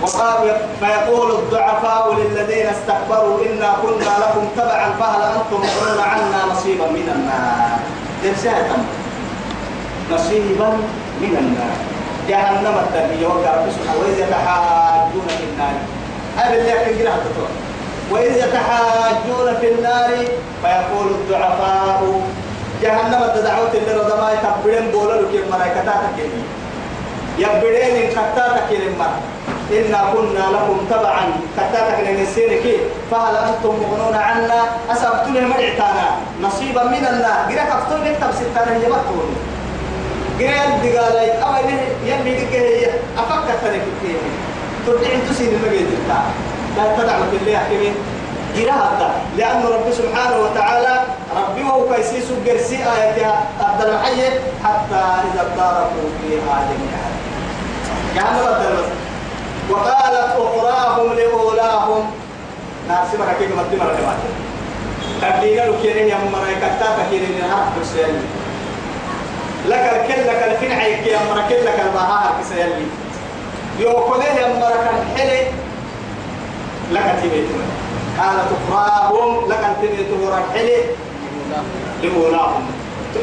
وقال 0.06 0.56
فيقول 0.80 1.32
الضعفاء 1.32 2.14
للذين 2.14 2.66
استكبروا 2.66 3.40
إنا 3.46 3.74
كنا 3.82 4.14
لكم 4.24 4.48
تبعا 4.58 4.90
فهل 5.00 5.22
أنتم 5.22 5.68
مغنون 5.68 6.00
عنا 6.04 6.54
نصيبا 6.54 6.88
من 6.88 7.10
النار؟ 7.16 7.80
نصيبا 10.12 10.68
من 11.22 11.38
النار. 11.40 11.76
جهنم 12.30 12.76
التنبيه 12.84 13.28
وقال 13.28 13.72
سبحانه 13.74 14.00
وإذ 14.02 14.20
يتحاجون 14.20 15.28
في 15.28 15.44
النار. 15.44 15.74
هذا 16.38 16.54
اللي 16.58 16.70
يحكي 16.70 17.10
وإذ 18.12 18.38
يتحاجون 18.38 19.56
في 19.62 19.72
النار 19.72 20.10
فيقول 20.62 21.08
الضعفاء 21.08 22.22
جهنم 22.82 23.24
الدعوة 23.24 23.72
اللي 23.74 23.94
رضما 23.94 24.32
يتبرين 24.34 24.92
بولا 24.92 25.22
لكي 25.22 25.44
الملائكة 25.44 25.84
يبرين 27.38 28.10
كتاتك 28.10 28.72
لما 28.72 29.08
إنا 29.72 30.02
كنا 30.14 30.46
لكم 30.56 30.78
تبعا. 30.90 31.26
كتاتك 31.58 31.98
لنسيرك 32.08 32.80
فهل 33.12 33.36
أنتم 33.36 33.74
مغنون 33.82 34.16
عنا؟ 34.16 34.62
أسبتم 34.92 35.34
مرعتانا 35.34 36.08
نصيبا 36.42 36.84
من 36.84 37.06
النار. 37.12 37.40
قرأت 37.50 37.72
أفتون 37.72 38.00
نكتب 38.04 38.32
ستانا 38.32 38.78
يبطون 38.78 39.36
قال 40.40 40.72
دقالي 40.84 41.32
أما 41.32 41.60
يلي 42.06 42.38
هي 42.52 42.90
أفكر 43.18 43.56
ترك 43.64 43.82
كيه 44.02 44.18
ترجع 44.88 45.10
تسين 45.30 45.48
المجد 45.48 45.88
لا 46.78 46.84
تدعم 46.98 47.22
الله 47.42 47.58
حكمين 47.58 47.96
جراها 48.56 49.12
لأن 49.38 49.64
رب 49.64 49.92
سبحانه 49.92 50.38
وتعالى 50.44 51.02
ربي 51.38 51.64
وهو 51.64 51.94
كيسيس 51.94 52.26
قرسي 52.48 52.76
آياتها. 52.76 53.44
أبدل 53.62 53.90
الحي. 53.90 54.22
حتى 54.64 55.04
إذا 55.26 55.42
اداركوا 55.42 56.08
فيها 56.22 56.56
جميعا. 56.70 57.10
يعني 58.16 58.40
بس 58.40 59.05
وقالت 59.70 60.32
أخراهم 60.38 61.14
لأولاهم. 61.14 62.12
ناس 62.88 63.08
مرة 63.20 63.34
كيف 63.40 63.50
مدي 63.60 63.78
مرة 63.78 63.96
كمان 63.96 64.18
كدينا 65.22 65.62
لو 65.62 65.74
كيرين 65.82 66.08
يا 66.08 66.18
مرة 66.34 66.54
كتاتا 66.58 67.08
كيرين 67.10 67.38
يا 67.38 67.66
حسين 67.82 68.16
لك 69.68 69.80
الكل 69.94 70.28
لك 70.28 70.44
الفين 70.52 70.72
عيك 70.72 71.08
يا 71.08 71.20
مرة 71.30 71.46
كل 71.50 71.66
لك 71.66 71.80
البهار 71.86 72.34
كسيلي 72.42 72.86
يوكله 73.80 74.24
يا 74.26 74.48
مرة 74.60 74.76
كان 74.86 75.18
حلي 75.18 75.42
لك 76.92 77.16
تبيتون 77.24 77.64
قالت 78.20 78.48
أخراهم 78.70 79.50
لك 79.52 79.76
تبيتون 79.82 80.44
حلي 80.54 80.78
لأولاهم 82.04 82.66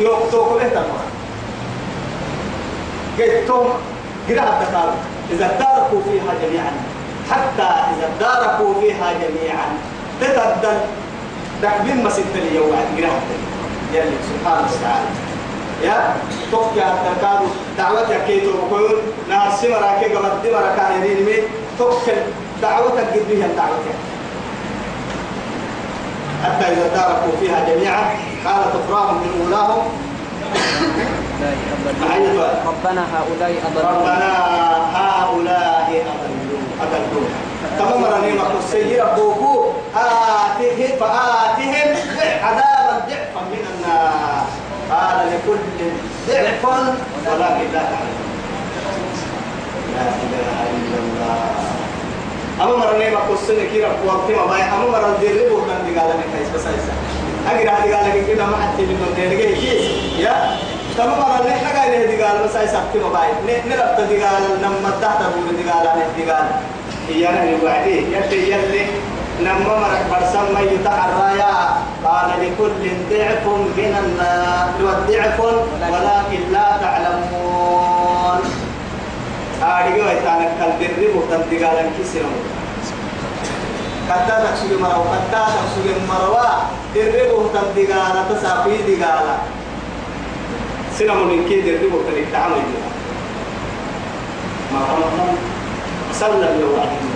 يوكتوكم 0.01 0.59
إنت 0.59 0.75
مرة 0.77 1.07
قلتم 3.19 3.69
قراءة 4.39 4.65
تقالوا 4.65 4.95
إذا 5.31 5.47
اداركوا 5.47 6.01
فيها 6.05 6.33
جميعا 6.43 6.73
حتى 7.31 7.63
إذا 7.63 8.11
اداركوا 8.17 8.81
فيها 8.81 9.13
جميعا 9.13 9.67
تتبدل. 10.21 10.79
تكبين 11.63 12.05
ما 12.05 12.11
ست 12.11 12.35
لي 12.35 12.59
وعد 12.59 12.87
قراءة 12.99 13.23
يلي 13.93 14.17
سبحانه 14.31 14.69
وتعالى. 14.73 15.09
يا 15.83 16.15
توك 16.51 16.77
يا 16.77 16.95
دعوتك 17.79 18.25
كيتو 18.27 18.51
بقول 18.71 18.99
ناس 19.29 19.61
سمرا 19.61 19.99
كي 20.01 20.15
قمت 20.15 20.33
دمرا 20.45 20.77
كايرين 20.77 21.25
مي. 21.27 21.37
توك 21.79 22.03
دعوتك 22.63 23.07
قد 23.13 23.23
بها 23.31 23.47
دعوتك 23.57 23.99
حتى 26.45 26.73
إذا 26.73 26.87
اداركوا 26.87 27.33
فيها 27.41 27.75
جميعا 27.75 28.03
قالت 28.45 28.73
أخراهم 28.85 29.15
من 29.15 29.43
أولاهم 29.45 29.83
ربنا 32.67 33.03
هؤلاء 33.15 33.53
أضلوا 33.67 33.91
ربنا 34.01 34.33
هؤلاء 34.97 35.89
أضلوا 36.13 36.63
أضلوا 36.83 37.29
كما 37.79 37.97
مرني 37.97 38.33
ما 38.33 38.43
السيئة 38.59 39.15
بوكو 39.17 39.71
آتهم 39.97 40.91
فآتهم 41.01 41.89
عذابا 42.43 42.95
ضعفا 43.09 43.41
من 43.53 43.63
النار. 43.75 44.45
قال 44.91 45.27
لكل 45.27 45.59
ضعف 46.29 46.65
ولكن 47.27 47.73
لا 47.73 47.83
تعلم 47.83 48.19
لا 49.95 50.03
إله 50.25 50.59
إلا 50.77 50.99
الله. 50.99 51.41
أما 52.63 52.77
مرني 52.77 53.11
ما 53.11 53.19
قصنا 53.19 53.65
كي 53.73 53.85
رب 53.85 54.05
وقت 54.07 54.31
ما 54.31 54.47
باي 54.47 54.63
أما 54.63 54.87
مرن 54.93 55.15
دير 55.21 55.47
ربو 55.47 55.61
كان 55.67 55.81
دي 55.87 55.99
قال 55.99 56.09
لك 56.09 56.25
كيس 56.39 56.49
بس 56.55 56.67
هيسا 56.67 56.93
أجر 57.51 57.71
هذه 57.71 57.95
قال 57.95 58.05
لك 58.19 58.27
كده 58.29 58.47
ما 58.47 58.57
حد 58.57 58.77
تبي 58.79 58.95
من 58.95 59.13
دير 59.17 59.31
كيس 59.55 59.63
يا. 60.19 60.57
تمام 60.99 61.19
مرة 61.21 61.47
نحن 61.49 61.77
قاعد 61.77 61.91
نهدي 61.91 62.23
قال 62.23 62.37
بس 62.45 62.57
هيسا 62.57 62.85
كي 62.93 62.99
ما 62.99 63.09
باي 63.09 63.61
نربط 63.67 64.01
دي 64.09 64.23
قال 64.23 64.43
نم 64.63 64.91
تحت 65.03 65.21
أبو 65.23 65.57
دي 65.57 65.71
قال 65.71 65.87
نهدي 65.99 66.31
قال 66.31 66.45
هي 67.09 67.29
أنا 67.29 67.43
اللي 67.43 67.65
وعدي 67.65 67.97
يلي 68.15 68.53
يلي 68.53 68.87
نم 69.41 69.63
مرك 69.67 70.05
برسم 70.11 70.55
ما 70.55 70.61
يتحرى 70.61 71.33
قال 72.05 72.31
لكل 72.43 72.83
ضعف 73.11 73.45
من 73.79 73.93
النار 74.03 74.69
ضعف 75.09 75.41
ولكن 75.93 76.53
لا 76.53 76.67
تعلمون 76.81 78.41
آديو 79.63 80.05
إتانا 80.05 80.49
كالدري 80.59 81.07
بوتن 81.15 81.43
تقالا 81.51 81.83
كيسيرو 81.99 82.35
كتا 84.09 84.45
تكسوغي 84.45 84.77
مروا 84.83 85.05
كتا 85.15 85.43
تكسوغي 85.55 85.95
مروا 86.09 86.51
دري 86.95 87.23
بوتن 87.31 87.67
تقالا 87.77 88.23
تسافي 88.31 88.77
تقالا 88.89 89.35
سينما 90.99 91.25
من 91.25 91.47
كي 91.49 91.61
دري 91.61 91.89
بوتن 91.89 92.13
التعامل 92.17 92.63
ما 94.73 94.79
رمضان 94.93 95.37
سلم 96.13 96.61
يوعدين 96.61 97.13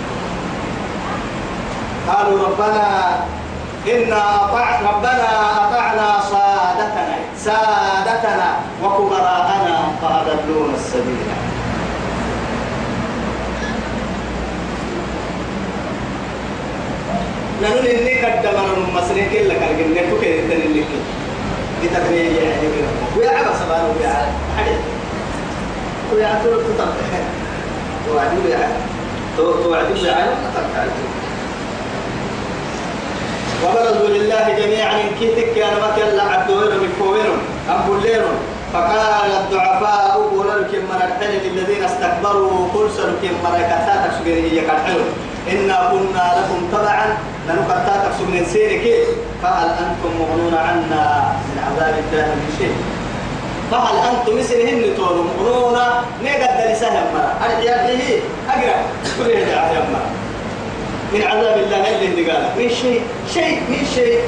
قالوا 2.07 2.47
ربنا 2.47 2.87
إنا 3.87 4.35
أطعنا 4.45 4.89
ربنا 4.89 5.29
أطعنا 5.67 6.19
سادتنا 6.31 7.17
سادتنا 7.37 8.49
وكبراءنا 8.83 9.91
فأضلونا 10.01 10.73
السبيل 10.75 11.17
نحن 17.63 17.77
إني 17.87 18.13
قدمنا 18.25 18.73
المسرين 18.77 19.29
كلا 19.33 19.53
كالجن 19.53 19.93
نكو 19.93 20.21
كده 20.21 20.41
تاني 20.49 20.83
تقنية 21.93 22.39
يعني 22.41 22.67
ويا 23.17 23.29
عبا 23.29 23.53
سبحانه 23.53 23.93
ويا 23.99 24.13
حدث 24.57 24.79
ويا 26.13 26.27
عطول 26.27 26.63
تطلع. 26.63 26.87
توعدوا 28.07 28.43
ويا 28.45 28.67
توعدوا 29.37 29.95
ويا 30.01 30.37
وبرزوا 33.65 34.07
لله 34.07 34.45
جميعا 34.59 35.01
إن 35.01 35.09
كيتك 35.19 35.57
يا 35.57 35.67
نمك 35.67 35.97
يلا 35.97 36.23
عبدوين 36.23 36.69
بكوين 36.69 37.25
أم 37.69 37.81
بولين 37.87 38.21
فقال 38.73 39.31
الضعفاء 39.31 40.29
قول 40.31 40.47
لكم 40.47 40.77
من 40.77 41.01
الحل 41.07 41.33
للذين 41.49 41.83
استكبروا 41.83 42.67
قل 42.73 42.89
سلكم 42.97 43.33
مريكتاتك 43.43 44.11
سجنية 44.19 44.61
كالحلو 44.61 44.99
إنا 45.51 45.89
كنا 45.91 46.25
لكم 46.37 46.59
تبعا. 46.71 47.17
لنكتاتك 47.47 48.11
سجن 48.19 48.45
سيرك. 48.53 49.07
فهل 49.43 49.69
أنتم 49.69 50.11
مغنون 50.19 50.53
عنا 50.53 51.31
من 51.47 51.63
عذاب 51.67 51.93
الله 51.93 52.25
من 52.25 52.55
شيء؟ 52.59 52.75
فهل 53.71 53.95
أنتم 54.09 54.37
مثلهن 54.39 54.95
تولوا 54.97 55.23
مغنون؟ 55.23 55.77
نقد 56.23 56.71
لسهم 56.71 56.93
مرة. 57.13 57.33
أرجع 57.45 57.75
به 57.87 58.21
أقرأ. 58.49 58.79
كل 59.17 59.29
يدعى 59.29 59.75
يمرأ 59.75 60.05
من 61.13 61.21
عذاب 61.23 61.57
الله 61.57 61.95
اللي 62.01 62.31
قال. 62.31 62.43
من 62.57 62.69
شيء. 62.69 63.01
شيء. 63.33 63.61
من 63.69 63.87
شيء. 63.95 64.19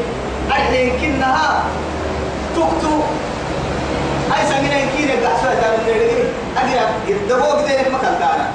الحين 0.48 0.92
كنها 1.02 1.64
تكتو. 2.56 2.96
أي 4.36 4.48
سمينا 4.50 4.78
يمكن 4.80 5.08
سوى 5.42 5.56
تابع 5.62 5.76
النيرين 5.82 6.26
أقرأ. 6.58 6.90
يدبوك 7.08 7.68
دينك 7.68 7.88
مكان 7.88 8.16
تانا 8.20 8.52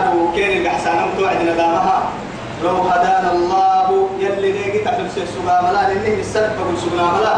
قالوا 0.00 0.32
كين 0.34 0.60
الأحسان 0.60 0.96
توعد 1.18 1.42
ندامها. 1.42 2.02
لو 2.64 2.70
هدانا 2.70 3.32
الله 3.32 4.08
يلي 4.20 4.52
نيجي 4.52 4.78
تحل 4.78 5.06
سوغا 5.10 5.60
ملا 5.62 5.92
لنه 5.92 6.20
السبب 6.20 6.52
بقول 6.58 6.78
سوغا 6.78 7.18
ملا 7.18 7.36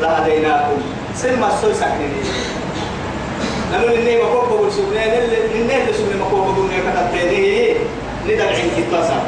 لهديناكم. 0.00 0.82
سلم 1.16 1.44
السوي 1.44 1.74
سكنين 1.74 2.12
لأنه 3.72 3.84
اللي 3.84 4.16
ما 4.22 4.28
كوب 4.28 4.48
بقول 4.48 4.72
سبنا 4.72 5.04
اللي 5.04 5.44
اللي 5.44 5.82
اللي 5.82 5.92
سبنا 5.92 6.16
ما 6.16 6.30
كوب 6.30 6.40
بقول 6.40 6.68
نيكا 6.70 6.90
تبتدي 6.96 7.74
ندر 8.26 8.46
عين 8.46 8.70
كتاسا 8.76 9.22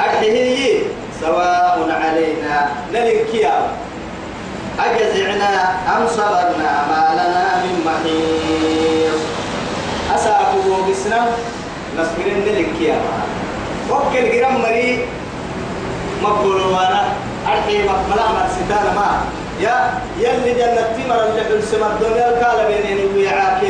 أكيه 0.00 0.82
سواء 1.20 2.00
علينا 2.04 2.68
نلكيا 2.92 3.68
أجزعنا 4.78 5.52
أم 5.96 6.06
صبرنا 6.06 6.72
ما 6.90 7.02
لنا 7.14 7.64
من 7.64 7.74
محيص. 7.86 9.29
أساقوا 10.14 10.90
بسنا 10.90 11.26
نصبرين 11.98 12.38
نلكيا 12.46 12.96
وكل 13.90 14.32
جرام 14.32 14.62
مري 14.62 15.04
مقبول 16.22 16.60
وأنا. 16.60 17.02
أرحي 17.46 17.78
مقبلا 17.82 18.26
مرسدان 18.36 18.94
ما. 18.94 19.24
يا 19.60 20.00
يلي 20.18 20.52
جنة 20.54 20.82
تمر 20.96 21.20
اللي 21.26 21.58
السماء 21.58 21.90
الدنيا 21.90 22.28
الكالة 22.28 22.68
بينين 22.68 23.14
ويعاك 23.14 23.62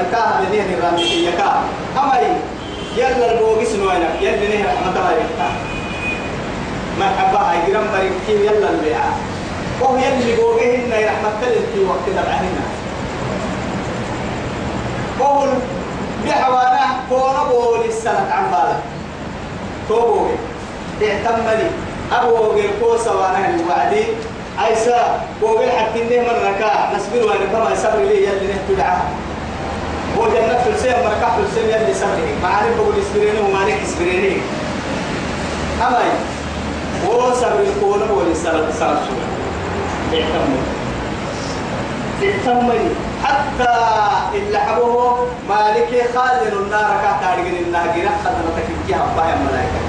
الكاها 0.00 0.40
بينين 0.40 0.78
الرامي 0.78 1.02
يكا. 1.02 1.62
أمري 1.98 2.32
يلا 2.96 3.32
البوغس 3.32 3.72
نوينك 3.74 4.14
يلي 4.20 4.46
نهر 4.48 4.66
رحمة 4.66 4.96
الله 4.96 5.12
يفتح. 5.12 5.52
مرحبا 7.00 7.38
هاي 7.38 7.58
جرام 7.68 7.84
مريكي 7.92 8.46
يلا 8.46 8.70
البيعة 8.70 9.12
وهو 9.80 9.96
يلي 9.96 10.36
بوغهن 10.36 10.92
رحمة 10.92 11.32
الله 11.42 11.90
وقت 11.90 12.06
دبعهن. 12.08 12.56
وهو 15.22 15.46
بحوانا 16.26 16.86
كون 17.08 17.48
بول 17.50 17.84
السنة 17.88 18.30
عن 18.32 18.50
بالك 18.50 18.82
توبوغي 19.88 20.36
اعتملي 21.02 21.70
أبوغي 22.12 22.66
الكوسة 22.66 23.16
وأنا 23.16 23.48
الوعدي 23.48 24.04
عيسى 24.58 25.02
وقال 25.42 25.70
حتى 25.70 26.02
إنه 26.02 26.22
من 26.22 26.54
ركاع 26.54 26.92
نسبر 26.96 27.26
وأنا 27.26 27.46
كما 27.52 27.70
يسبر 27.72 27.98
لي 27.98 28.16
يلي 28.16 28.52
نحتو 28.52 28.74
دعاه. 28.78 29.02
هو 30.18 30.24
جنة 30.28 30.58
في 30.64 30.70
السيم 30.70 30.92
مركع 30.92 31.36
في 31.36 31.42
السيم 31.48 31.68
يلي 31.68 31.94
سبرني 31.94 32.32
ما 32.42 32.48
عارف 32.48 32.76
بقول 32.76 32.94
اسبريني 33.00 33.58
عليك 33.62 33.76
إسبريني. 33.82 34.36
أما 35.80 35.98
هو 37.06 37.34
صبر 37.34 37.60
الكون 37.60 38.08
هو 38.10 38.20
السنة 38.20 38.52
السنة 38.52 38.68
السنة 38.68 38.96
اعتمد 40.12 40.62
اعتمد 42.22 42.94
حتى 43.24 43.74
مالك 44.34 44.61
خازن 46.14 46.52
النار 46.52 46.90
كاتارجن 47.02 47.56
الناجرة 47.66 48.12
خدمتك 48.24 48.66
الجهة 48.80 49.16
بايا 49.16 49.36
ملايكة 49.36 49.80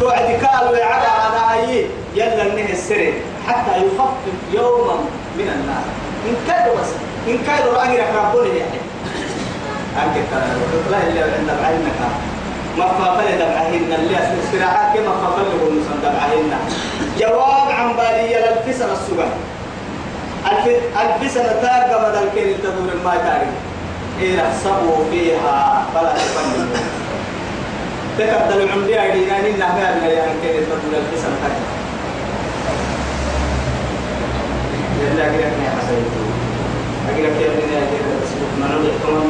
توعد 0.00 0.46
قالوا 0.46 0.76
يا 0.76 0.84
عدا 0.84 1.08
هذا 1.08 1.42
هي 1.52 1.84
يلا 2.14 2.42
انه 2.42 2.72
السري 2.72 3.14
حتى 3.48 3.70
يخفف 3.78 4.32
يوما 4.52 4.94
من 5.38 5.48
النار. 5.54 5.84
إن 6.28 6.34
كانوا 6.48 6.74
بس 6.74 6.90
إن 7.28 7.38
كانوا 7.46 7.72
رأي 7.72 8.00
ربنا 8.16 8.54
يعني 8.54 8.80
أنك 10.02 10.16
لا 10.90 10.98
إلا 10.98 11.22
عند 11.22 11.60
بعينك. 11.62 12.00
ما 12.78 12.86
فاقل 12.86 13.38
دمعهن 13.38 13.92
اللي 13.98 14.16
استراحات 14.44 14.96
كما 14.96 15.12
فاقل 15.12 15.44
نسان 15.76 15.98
دمعهن 16.02 16.52
جواب 17.18 17.70
عن 17.70 17.92
بالي 17.92 18.34
للفسر 18.34 18.92
السجن 18.92 19.30
الف 20.46 20.66
ألف 21.00 21.32
سنة 21.34 21.52
تاج 21.62 21.90
مدى 22.08 22.18
الكيل 22.24 22.58
تدور 22.58 22.90
ما 23.04 23.16
تاري 23.16 23.46
إيه 24.22 24.36
نحسبوا 24.36 25.04
فيها 25.10 25.86
فلا 25.94 26.12
تفنن 26.14 26.68
تكتل 28.18 28.62
العمدي 28.62 29.00
أديناني 29.00 29.50
نحن 29.52 29.78
أبنى 29.78 30.12
يعني 30.12 30.32
كيل 30.42 30.62
تدور 30.66 30.98
الف 30.98 31.20
سنة 31.22 31.36
تاج 31.42 31.56
يلا 35.02 35.22
أقرأ 35.22 35.50
يا 35.64 35.70
حسين. 35.78 36.04
أقرأ 37.08 37.30
كيف 37.38 37.52
من 37.58 37.70
أقرأ 37.76 38.78
من 38.78 38.90
أقرأ 39.02 39.22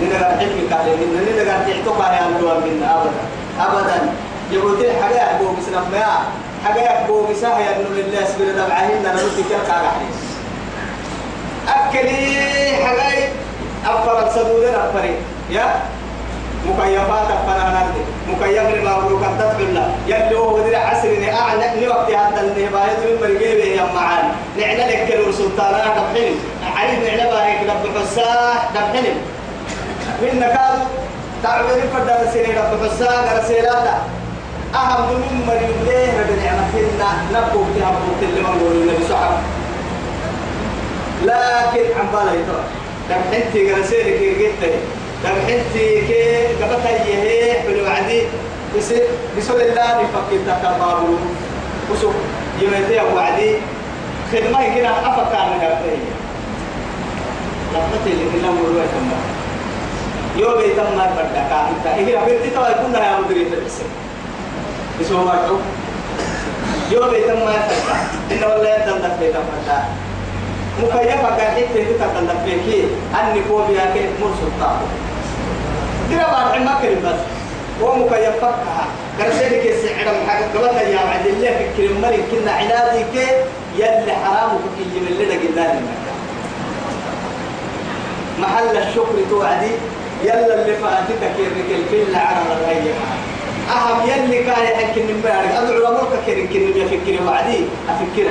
نينا 0.00 0.24
قاعد 0.24 0.38
حكي 0.38 0.66
كالي 0.70 1.06
منا 1.06 1.20
نينا 1.30 1.50
قاعد 1.50 1.66
تحتوقع 1.66 2.12
يا 2.12 2.26
أمدوا 2.26 2.54
منا 2.54 2.96
أبدا. 2.96 3.22
أبدا. 3.60 4.12
يقول 4.52 4.78
لي 4.82 4.92
حاجة 5.02 5.14
يحبوا 5.16 5.52
بسنا 5.58 5.80
ما 5.92 6.06
حاجة 6.64 6.80
يحبوا 6.80 7.26
بسها 7.30 7.58
يا 7.58 7.70
ابن 7.70 7.86
الله 7.98 8.24
سبحانه 8.24 8.52
دمعهن 8.66 9.06
أنا 9.06 9.14
نسي 9.14 9.42
كيف 9.48 9.70
قاعد 9.70 9.84
أحيس 9.84 10.20
أكلي 11.68 12.36
أفر 13.86 14.26
السدود 14.26 14.64
أفري. 14.64 15.14
يا؟ 15.50 15.74
مكيفات 16.68 17.26
أفنا 17.30 17.64
نردي 17.70 18.02
مكيف 18.28 18.82
لما 18.82 18.96
أن 18.98 19.38
تدعو 19.38 19.68
الله 19.68 19.94
يلي 20.06 20.38
هو 20.38 20.54
ودري 20.54 20.76
عسرني 20.76 21.34
أعنى 21.34 21.88
وقت 21.88 22.10
هذا 22.10 22.40
النهاية 22.40 22.96
من 23.04 23.18
مرقيبه 23.20 23.64
يا 23.64 23.86
معان 23.94 24.24
نعنا 24.58 24.90
لك 24.90 25.08
كلو 25.08 25.32
سلطانا 25.32 25.78
دبحني 25.78 26.34
علي 26.76 26.96
نعنا 27.16 27.30
باهيك 27.30 27.60
دبح 27.62 28.00
الساح 28.02 28.70
دبحني 28.74 29.12
من 30.22 30.38
نكاد 30.40 30.78
تعبير 31.42 31.82
فرد 31.92 32.28
سنين 32.32 32.56
رب 32.58 32.90
حسان 32.90 33.38
رسيلاتا 33.38 33.98
أهم 34.74 35.10
من 35.10 35.44
مريم 35.46 35.86
ليه 35.86 36.20
رب 36.20 36.30
نعمتنا؟ 36.44 37.08
نبوك 37.32 37.66
تهبوك 37.80 38.22
اللي 38.22 38.40
من 38.40 38.46
قول 38.60 38.72
النبي 38.72 39.04
صحب 39.10 39.32
لكن 41.22 41.98
عم 42.00 42.06
بالا 42.12 42.32
يتوى 42.32 42.81
رسيلك 43.80 44.20
يرقيتي 44.20 44.72
دم 45.24 45.36
حنتي 45.46 45.86
كي 46.08 46.46
قبطة 46.62 46.90
يهي 46.90 47.60
حلو 47.62 47.86
عدي 47.86 48.22
بسول 49.38 49.60
الله 49.60 49.88
نفكر 50.02 50.38
تكبارو 50.46 51.18
وسوف 51.90 52.14
يمتي 52.60 53.00
وعدي. 53.14 53.52
خدمة 54.32 54.74
كنا 54.74 54.90
أفكار 54.90 55.46
نهارتي 55.60 55.96
رحمتي 57.74 58.10
اللي 58.12 58.24
كنا 58.32 58.50
مروي 58.50 58.84
تمام. 58.92 59.24
يوم 60.36 60.60
يتم 60.60 60.96
ما 60.96 61.04
يبدأ 61.04 61.68
إنت 61.70 61.86
إيه 61.86 62.18
أبنتي 62.22 62.50
توا 62.54 62.68
يكون 62.68 62.94
يا 62.94 63.20
مدير 63.20 63.46
تبسم 63.52 63.88
اسمه 65.00 65.24
مرحوم. 65.24 65.60
يوم 66.90 67.14
يتم 67.14 67.38
ما 67.44 67.52
يبدأ 67.52 67.76
إنه 68.32 68.46
ولا 68.54 68.76
يتم 68.76 68.98
دفع 68.98 69.16
تبدأ 69.16 69.84
مكيفة 70.82 71.36
كان 71.36 71.54
حتى 71.54 71.82
دفع 71.92 72.42
كي 72.44 72.84
أني 73.20 73.42
فوبيا 73.48 73.84
كي 73.94 74.08
مرسل 74.20 74.50
طاقو 74.60 74.86
ترى 76.10 76.26
بعد 76.32 76.60
ما 76.62 76.78
كلم 76.82 77.00
بس. 77.04 77.20
هو 77.82 77.96
مكيفة 77.96 78.54
كرسيني 79.18 79.62
كي 79.62 79.72
سعر 79.82 80.14
محاجة 80.24 80.44
قبلنا 80.54 80.82
يا 80.82 80.98
عبد 80.98 81.26
الله 81.26 81.50
في 81.58 81.64
كلمة 81.76 82.08
ملك 82.08 82.24
كنا 82.30 82.52
عنادي 82.52 83.04
كي 83.12 83.26
يلي 83.76 84.12
حرام 84.24 84.50
وكي 84.56 85.00
من 85.00 85.06
اللي 85.06 85.36
قلنا 85.36 85.80
محل 88.38 88.76
الشكر 88.76 89.16
توعدي. 89.30 89.70
يلا 90.24 90.54
اللي 90.54 90.76
فاتتك 90.76 91.34
يرك 91.38 91.68
الكل 91.70 92.14
على 92.14 92.38
الغيب 92.52 92.94
أهم 93.70 94.08
يلي 94.08 94.44
كان 94.44 94.62
يحكي 94.62 95.02
من 95.02 95.20
بارك 95.24 95.50
أدعو 95.56 95.78
لمرك 95.78 96.12
كرين 96.26 96.46
كرين 96.48 96.76
يفكر 96.76 97.22
وعدي 97.26 97.64
أفكر 97.88 98.30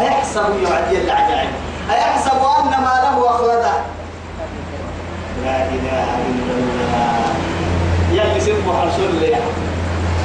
أيحسب 0.00 0.62
يعدي 0.62 0.96
يلي 0.96 1.12
عجائب. 1.12 1.50
أيحسب 1.90 2.40
أن 2.58 2.70
ما 2.70 2.94
له 3.04 3.30
أخلده؟ 3.30 3.72
لا 5.44 5.56
إله 5.74 6.08
إلا 6.28 6.52
الله. 6.58 7.34
يلي 8.12 8.40
سبوا 8.40 8.72
حرسول 8.80 9.14
لي. 9.20 9.36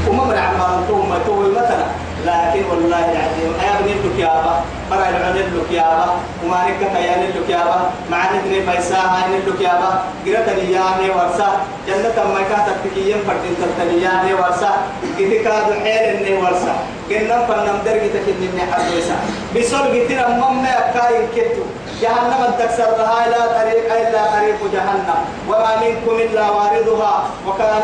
وما 0.08 0.24
من 0.24 0.38
عمال 0.38 0.88
توم 0.88 1.14
توي 1.26 1.52
مثلا. 1.52 1.86
لكن 2.26 2.64
والله 2.72 3.00
العظيم 3.12 3.52
أيا 3.62 3.82
بني 3.82 3.94
لك 3.94 4.20
يا 4.20 4.40
أبا؟ 4.40 4.56
برا 4.92 5.10
العن 5.10 5.36
لك 5.36 5.72
يا 5.72 5.82
أبا؟ 5.82 6.08
وما 6.44 6.58
نك 6.68 6.80
كيان 6.80 7.22
لك 7.36 7.50
يا 7.50 7.62
أبا؟ 7.64 7.80
مع 8.12 8.20
نتني 8.32 8.62
فيسا 8.64 8.96
هاي 8.96 9.40
لك 9.48 9.62
يا 9.62 9.72
أبا؟ 9.78 9.92
قرأت 10.26 10.50
نياني 10.50 11.10
ورسا 11.16 11.48
جنة 11.88 12.18
ما 12.34 12.42
كانت 12.50 12.68
تكيين 12.86 13.18
فردين 13.28 13.56
تتنياني 13.60 14.34
ورسا 14.34 14.72
قد 15.20 15.32
كاد 15.44 15.68
حيل 15.84 16.04
إني 16.16 16.34
ورسا 16.38 16.73
قلنا 17.14 17.38
فنم 17.48 17.78
درجة 17.86 18.20
تكني 18.26 18.62
حبيسا 18.72 19.16
بسول 19.56 19.86
قتنا 19.94 20.28
مم 20.28 20.66
كاين 20.94 21.28
كتو 21.36 21.64
جهنم 22.02 22.42
تكسر 22.60 22.92
لها 22.98 23.30
لا 23.32 23.42
طريق 23.58 23.88
إلا 24.02 24.22
طريق 24.36 24.60
جهنم. 24.74 25.20
وما 25.50 25.74
منكم 25.82 26.16
إلا 26.26 26.50
واردها. 26.50 27.16
وكان 27.48 27.84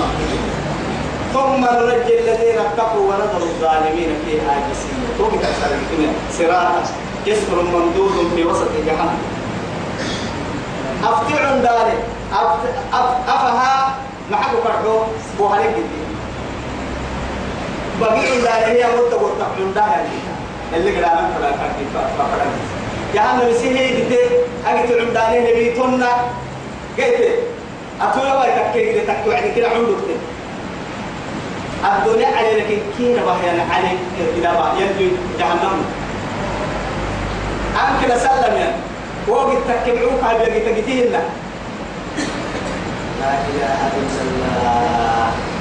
مقضيا 0.00 0.40
ثم 1.34 1.62
ننجي 1.64 2.14
الذين 2.20 2.58
اتقوا 2.58 3.04
ونذر 3.08 3.42
الظالمين 3.42 4.10
فيها 4.26 4.54
جسيما. 4.70 5.08
توقي 5.18 5.38
تكسر 5.38 5.70
صراطا 6.38 6.82
جسر 7.26 7.56
ممدود 7.62 8.16
في 8.36 8.44
وسط 8.44 8.72
جهنم. 8.86 9.18
أفتع 11.04 11.54
ذلك 11.54 12.00
أفها 13.28 13.94
محبو 14.30 14.56
كرحو 14.64 14.98
بوهالك 15.38 15.70
جدي 15.76 16.03
بقيع 18.00 18.34
ذلك 18.34 18.68
هي 18.68 18.84
مدة 18.86 19.16
قرطة 19.16 19.48
من 19.58 19.72
اللي 20.76 20.90
قرانا 20.90 21.30
فلا 21.38 21.50
كاكي 21.50 21.84
فقرا 22.18 22.46
جهنم 23.14 23.52
سيهي 23.52 24.02
دي 24.08 24.18
أجت 24.66 24.92
عمداني 25.00 25.38
نبيتنا 25.40 26.08
قلت 26.98 27.38
أتويا 28.00 28.34
واي 28.34 28.50
تكي 28.50 29.00
تكي 29.00 29.30
يعني 29.30 29.54
كده 29.54 29.68
عمدك 29.68 29.98
الدنيا 31.84 32.26
على 32.36 32.54
لكن 32.56 32.78
كينا 32.98 33.24
بحيانا 33.24 33.74
على 33.74 33.88
إلى 34.36 34.48
يلي 34.78 35.10
جهنم. 35.38 35.84
أم 37.76 38.06
كده 38.06 38.18
سلم 38.18 38.56
يعني. 38.56 38.76
وقت 39.28 39.56
تكبعوك 39.68 40.22
هاي 40.22 40.38
بيجي 40.38 40.60
تجتيه 40.60 41.04
لا 41.04 41.20
إله 43.20 43.90
إلا 43.96 44.22
الله. 44.22 45.53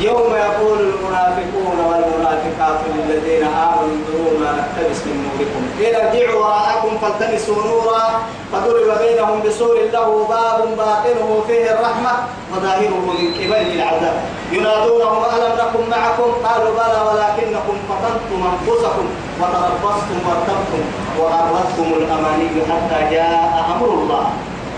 يوم 0.00 0.30
يقول 0.34 0.78
المنافقون 0.78 1.78
والمنافقات 1.88 2.78
للذين 2.94 3.44
آمنوا 3.44 3.94
انظرونا 3.98 4.48
نقتبس 4.58 5.00
من 5.06 5.16
نوركم. 5.24 5.62
إن 5.80 5.94
ارجعوا 5.94 6.44
وراءكم 6.44 6.98
فالتمسوا 7.02 7.62
نورا 7.64 8.04
فضرب 8.52 8.98
بينهم 8.98 9.42
بسور 9.42 9.76
له 9.92 10.26
باب 10.28 10.76
باطنه 10.76 11.44
فيه 11.46 11.64
الرحمة 11.74 12.12
وظاهره 12.52 13.04
من 13.06 13.34
قبل 13.34 13.72
العذاب. 13.78 14.16
ينادونهم 14.52 15.22
ألم 15.34 15.52
نكن 15.62 15.90
معكم؟ 15.90 16.30
قالوا 16.46 16.72
بلى 16.78 17.00
ولكنكم 17.08 17.76
فتنتم 17.88 18.40
أنفسكم 18.52 19.06
وتربصتم 19.40 20.18
وارتبتم 20.26 20.84
وغرتكم 21.18 21.88
الأماني 22.00 22.48
حتى 22.70 23.14
جاء 23.14 23.64
أمر 23.76 23.88
الله. 23.94 24.26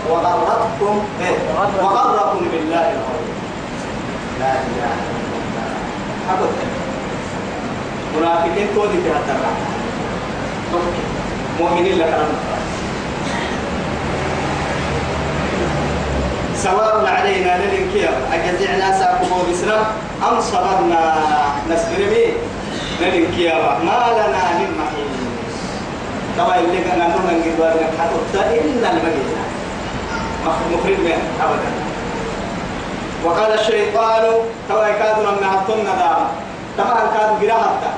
وغرتكم 0.09 0.93
وغركم 1.83 2.39
بالله 2.51 2.85
الغرور 2.95 3.20
لا 4.41 4.53
إله 4.53 4.93
إلا 5.13 5.37
الله 5.37 5.69
حقك 6.29 6.59
منافقين 8.17 8.67
تودي 8.75 8.97
في 9.03 9.09
هذا 9.09 9.35
مؤمنين 11.59 11.97
لك 11.99 12.13
سواء 16.55 17.05
علينا 17.05 17.51
للانكير 17.61 18.09
أجزعنا 18.33 18.99
ساكبو 18.99 19.35
بسرا 19.51 19.79
أم 20.29 20.41
صبرنا 20.41 21.03
نسبر 21.69 21.99
به 22.09 22.33
للانكير 23.01 23.53
ما 23.85 23.99
لنا 24.17 24.43
من 24.59 24.69
محيط 24.81 25.11
طبعا 26.37 26.59
اللي 26.59 26.77
كان 26.81 26.99
نقول 26.99 27.33
نجد 27.39 27.59
وارد 27.59 27.79
حتى 27.99 28.39
إلا 28.59 28.91
المدينة 28.91 29.41
مخرج 30.45 30.99
من 30.99 31.19
أبدا 31.41 31.80
وقال 33.25 33.59
الشيطان 33.59 34.23
توا 34.69 34.87
يكادنا 34.87 35.31
من 35.31 35.43
هتون 35.43 35.83
داما 35.85 36.27
تمام 36.77 37.07
كاد 37.13 37.41
جراحتا 37.41 37.91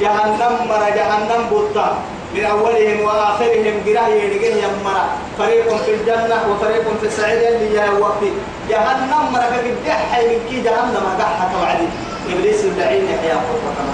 جهنم 0.00 0.52
مر 0.68 0.82
جهنم 0.96 1.42
بوتا. 1.50 1.96
من 2.34 2.44
أولهم 2.44 3.00
وآخرهم 3.00 3.74
جراه 3.86 4.08
يلقيه 4.08 4.54
يمرا 4.54 5.04
فريق 5.38 5.76
في 5.76 5.94
الجنة 5.94 6.36
وفريق 6.50 6.84
في 7.00 7.06
السعيد 7.06 7.42
اللي 7.42 7.74
يا 7.74 7.90
وقت 7.90 8.22
جهنم 8.68 9.32
مر 9.32 9.40
كجح 9.84 10.18
من 10.18 10.38
كي 10.50 10.60
جهنم 10.62 11.06
قحة 11.20 11.50
وعدي 11.62 11.86
إبليس 12.32 12.64
اللعين 12.64 13.04
يحيى 13.04 13.30
قرة 13.30 13.86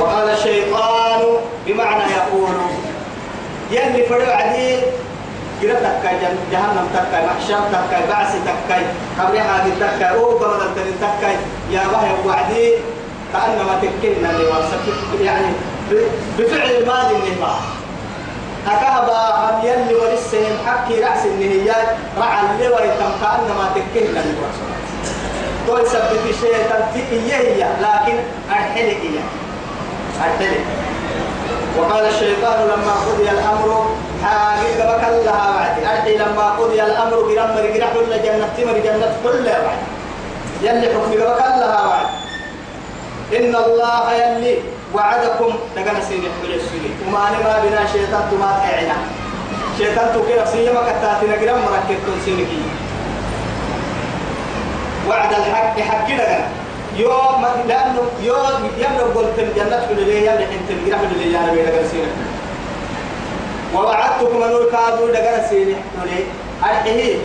وقال 0.00 0.28
الشيطان 0.30 1.20
بمعنى 1.66 2.02
يقول 2.12 2.54
يلي 3.70 4.02
فريق 4.06 4.36
عدي 4.36 4.76
كده 5.62 5.74
تكاي 5.74 6.16
جهنم 6.52 6.86
تكاي 6.94 7.26
محشر 7.26 7.60
تكاي 7.72 8.02
بعث 8.10 8.32
تكاي 8.44 8.82
قبل 9.20 9.36
هذه 9.38 9.72
تكاي 9.80 10.08
قبل 10.18 10.62
التاني 10.66 10.90
تكاي 11.00 11.36
يا 11.70 11.80
بهي 11.92 12.10
وعدي 12.26 12.72
كأنما 13.32 13.80
تكلنا 13.82 14.30
وصفت 14.48 15.20
يعني 15.20 15.46
بفعل 16.38 16.70
الماضي 16.70 17.14
النهبة 17.14 17.54
أكهبا 18.66 19.18
هم 19.36 19.66
يلي 19.66 19.94
ولسهم 19.94 20.56
حكي 20.66 21.00
رأس 21.00 21.26
النهيات 21.26 21.88
رعى 22.18 22.40
اللي 22.40 22.68
ويتم 22.68 23.10
كأنما 23.22 23.70
تكلنا 23.74 24.20
اللي 24.20 24.36
وصفت 24.40 24.76
دول 25.66 25.86
سبت 25.86 26.20
الشيء 26.28 26.56
تنتهي 26.70 27.32
هي 27.32 27.66
لكن 27.80 28.18
أرحلك 28.50 29.00
هي 29.02 29.20
أرحلك 30.24 30.60
وقال 31.78 32.06
الشيطان 32.06 32.66
لما 32.68 32.92
قضي 32.92 33.30
الأمر 33.30 33.86
حاجة 34.24 34.82
بك 34.96 35.02
لها 35.24 35.52
بعد 35.56 35.84
أرحي 35.96 36.16
لما 36.16 36.50
قضي 36.58 36.82
الأمر 36.82 37.16
برمر 37.20 37.64
جرح 37.74 37.88
كل 37.94 38.22
جنة 38.22 38.48
تمر 38.56 38.78
جنة 38.84 39.16
كلها 39.24 39.58
بعد 39.64 39.78
يلي 40.62 40.86
حكم 40.94 41.10
بك 41.10 41.20
لها 41.40 41.86
بعد 41.88 42.06
إن 43.40 43.56
الله 43.56 44.12
يلي 44.12 44.58
وعدكم 44.94 45.50
تقنا 45.76 46.00
سيني 46.08 46.26
حبل 46.40 46.54
السيني 46.54 46.90
وما 47.08 47.18
نما 47.30 47.62
بنا 47.64 47.86
شيطان 47.92 48.22
تما 48.30 48.50
تعنا 48.62 48.96
شيطان 49.78 50.08
تكير 50.14 50.44
سيما 50.46 50.80
كتاتنا 50.80 51.34
قرام 51.34 51.60
مركبتون 51.64 52.18
سينكي 52.24 52.62
وعد 55.08 55.32
الحق 55.32 55.80
حق 55.80 56.10
لنا 56.10 56.48
يوم 56.96 57.46
لأنه 57.68 58.02
يوم 58.22 58.70
يوم 58.78 59.12
قلت 59.14 59.38
الجنة 59.38 59.86
في 59.86 59.92
الليل 59.92 60.22
يوم 60.24 60.38
حنت 60.38 60.70
الجرح 60.70 60.98
في 61.00 61.06
الليل 61.14 61.36
أنا 61.36 61.52
بينا 61.52 61.70
قرسينا 61.70 62.10
ووعدتكم 63.74 64.42
أن 64.42 64.50
الكادو 64.52 65.06
لقنا 65.06 65.48
سيني 65.48 65.74
حبل 65.74 66.10
الحين 66.64 67.18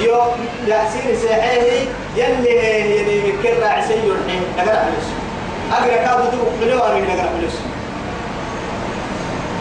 يوم 0.00 0.32
لا 0.66 0.80
سيني 0.90 1.16
سيحيه 1.16 1.88
يلي 2.16 2.60
هي 2.60 3.28
يمكن 3.28 3.60
راعي 3.62 3.82
سيور 3.88 4.16
حين 4.28 4.42
لقنا 4.58 4.80
حبل 4.80 4.92
أقرأ 5.72 5.96
كادو 5.96 6.24
تبقى 6.30 6.70
قلوا 6.70 6.86
أنا 6.86 7.14
نقرأ 7.14 7.30
فلوس 7.38 7.56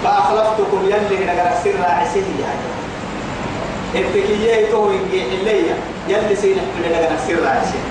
فأخلفتكم 0.03 0.85
يلي 0.85 1.25
نقرأ 1.25 1.51
سر 1.63 1.85
عسيه 1.85 2.21
يعني. 2.41 2.65
إبتكية 3.95 4.71
تو 4.71 4.89
إنجي 4.91 5.23
إليا 5.23 5.75
يلي 6.09 6.35
سين 6.35 6.55
من 6.57 6.91
نقرأ 6.91 7.17
سر 7.27 7.47
عسيه 7.47 7.85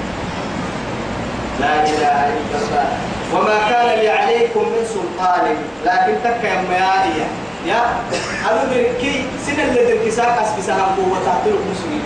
لا 1.61 1.83
إله 1.83 2.29
إلا 2.29 2.59
الله. 2.59 2.87
وما 3.35 3.59
كان 3.71 3.99
لي 3.99 4.09
عليكم 4.09 4.61
من 4.61 4.87
سلطان. 4.95 5.57
لكن 5.85 6.15
تك 6.25 6.45
يا 6.45 7.27
يا 7.67 7.83
أنا 8.51 8.65
بركي 8.71 9.25
سن 9.47 9.61
اللي 9.61 9.85
دركي 9.95 10.11
ساق 10.11 10.43
أسكي 10.43 10.63
سهم 10.63 10.79
قوة 10.97 11.19
تحتلق 11.27 11.61
مسلمين 11.73 12.03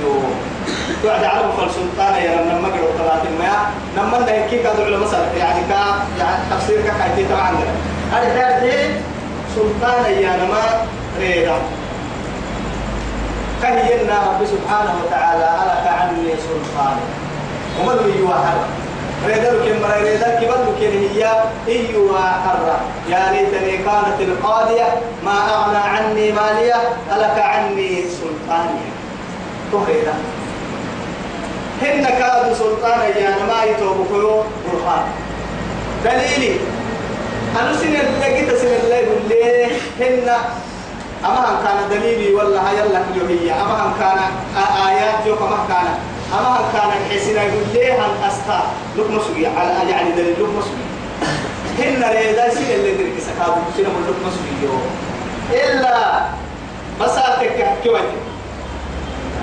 توعد 1.03 1.25
عرب 1.25 1.51
فالسلطان 1.51 2.15
يا 2.23 2.43
لما 2.43 2.61
مقر 2.69 2.83
وطلعت 2.85 3.23
المياه 3.33 3.67
لما 3.97 4.19
ده 4.27 4.47
كي 4.47 4.59
قادوا 4.67 4.85
على 4.85 4.97
مثلا 4.97 5.27
يعني 5.39 5.61
كا 5.69 5.81
يعني 6.19 6.37
تفسير 6.51 6.83
كا 6.83 6.93
حيتي 6.93 7.29
طبعا 7.29 7.51
هذا 8.13 8.35
ده 8.35 8.95
سلطان 9.55 10.13
يا 10.13 10.37
لما 10.37 10.63
ريدا 11.21 11.57
كهينا 13.63 14.15
رب 14.29 14.47
سبحانه 14.47 14.93
وتعالى 15.05 15.45
ألك 15.45 15.87
عني 15.93 16.29
سلطان 16.49 16.97
ومن 17.81 18.13
هي 18.13 18.23
واحد 18.23 18.57
ريدا 19.27 19.53
لكن 19.53 19.83
مرة 19.83 20.03
ريدا 20.03 20.41
كبر 20.41 20.55
لكن 20.55 20.68
هي 20.81 21.25
هي 21.67 21.97
واحد 21.97 22.59
يا 23.09 23.33
ليتني 23.33 23.77
كانت 23.77 24.21
القاضية 24.21 24.87
ما 25.25 25.33
أغنى 25.55 25.77
عني 25.79 26.33
مالية 26.33 26.75
ألك 27.17 27.39
عني 27.39 28.03
سلطاني 28.03 28.87
تهريدا 29.73 30.15
هن 31.83 32.05
كادوا 32.05 32.55
سلطان 32.55 33.01
يا 33.01 33.37
ما 33.49 33.65
يتوبكوا 33.65 34.43
برهان. 34.67 35.05
دليلي. 36.05 36.57
أنا 37.61 37.73
سن 37.73 37.93
لقيت 38.21 38.55
سن 38.59 38.67
الله 38.85 39.01
بالله 39.01 39.67
هن 40.01 40.29
أما 41.25 41.61
كان 41.65 42.01
دليلي 42.01 42.35
ولا 42.35 42.69
هاي 42.69 42.83
الله 42.83 43.03
هي 43.29 43.53
أما 43.53 43.93
كان 44.01 44.19
آيات 44.89 45.27
جو 45.27 45.37
كما 45.37 45.59
كان 45.69 45.87
أما 46.33 46.59
كان 46.73 46.91
حسنا 47.11 47.43
يقول 47.43 47.63
ليه 47.75 47.93
هن 47.93 48.11
أستا؟ 48.29 48.61
لك 48.97 49.11
مسوي 49.11 49.47
على 49.47 49.91
يعني 49.91 50.13
دليل 50.13 50.33
لك 50.33 50.49
مسوي 50.59 50.85
هن 51.79 52.03
ريدا 52.17 52.55
سن 52.55 52.71
اللي 52.71 52.93
درك 52.95 53.13
سكادوا 53.21 53.63
سن 53.77 53.83
من 53.83 54.05
لك 54.09 54.19
مسوي 54.27 54.71
إلا 55.65 56.21
مساتك 57.01 57.67
كويتي 57.85 58.21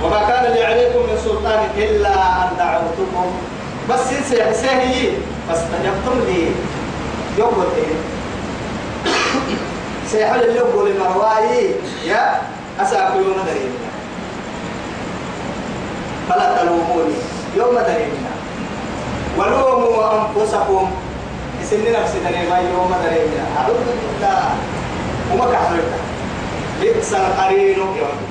وما 0.03 0.19
كان 0.27 0.53
لي 0.53 0.65
عليكم 0.65 0.99
من 0.99 1.17
سلطان 1.23 1.69
إلا 1.77 2.13
أن 2.43 2.49
دعوتكم. 2.57 3.31
بس 3.89 3.99
سيهي. 4.29 5.11
فاستجبتم 5.49 6.19
لي. 6.27 6.47
يوم 7.38 7.61
الدين 7.67 7.97
سيحل 10.11 10.43
اللب 10.43 10.86
للمرواي 10.88 11.71
يا 12.05 12.41
أساكل 12.81 13.15
يوم 13.19 13.38
دريم 13.45 13.73
فلا 16.30 16.57
تلوموني. 16.57 17.17
يوم 17.57 17.76
دريم 17.80 18.13
ولوموا 19.38 20.13
أنفسكم. 20.13 20.91
سن 21.63 21.86
نفسي 21.93 22.19
دريم 22.26 22.51
يوم 22.73 22.91
دريم 23.03 23.32
أعوذ 23.57 23.80
بالله. 23.88 24.43
وما 25.32 25.45
كحرتك 25.51 26.01
بئس 26.82 27.13
القرين. 27.13 27.80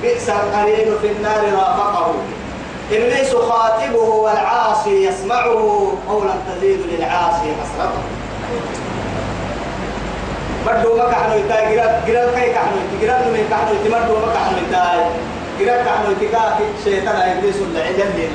بئس 0.01 0.29
القرين 0.29 0.89
في 1.01 1.07
النار 1.11 1.43
رافقه. 1.53 2.13
إبليس 2.91 3.35
خاطبه 3.35 4.09
والعاصي 4.25 5.05
يسمعه. 5.07 5.93
قولا 6.09 6.35
تزيد 6.47 6.79
للعاصي 6.91 7.47
حسرته. 7.59 8.03
مردو 10.65 10.97
ما 10.97 11.05
كحنو 11.11 11.35
يتاي 11.37 11.75
جراب 11.75 11.93
جراب 12.07 12.29
كي 12.35 12.53
كحنو 12.53 12.77
يتاي 12.81 12.97
جراب 13.01 13.21
نمي 13.27 13.43
كحنو 13.51 13.73
يتاي 13.73 13.89
مردو 13.93 14.13
ما 14.13 14.33
كحنو 14.33 14.57
يتاي 14.67 14.99
جراب 15.59 15.85
كحنو 15.85 16.11
يتاي 16.11 16.27
كاك 16.27 16.57
شيطان 16.83 17.15
إبليس 17.15 17.55
عدل 17.75 18.09
لي 18.17 18.27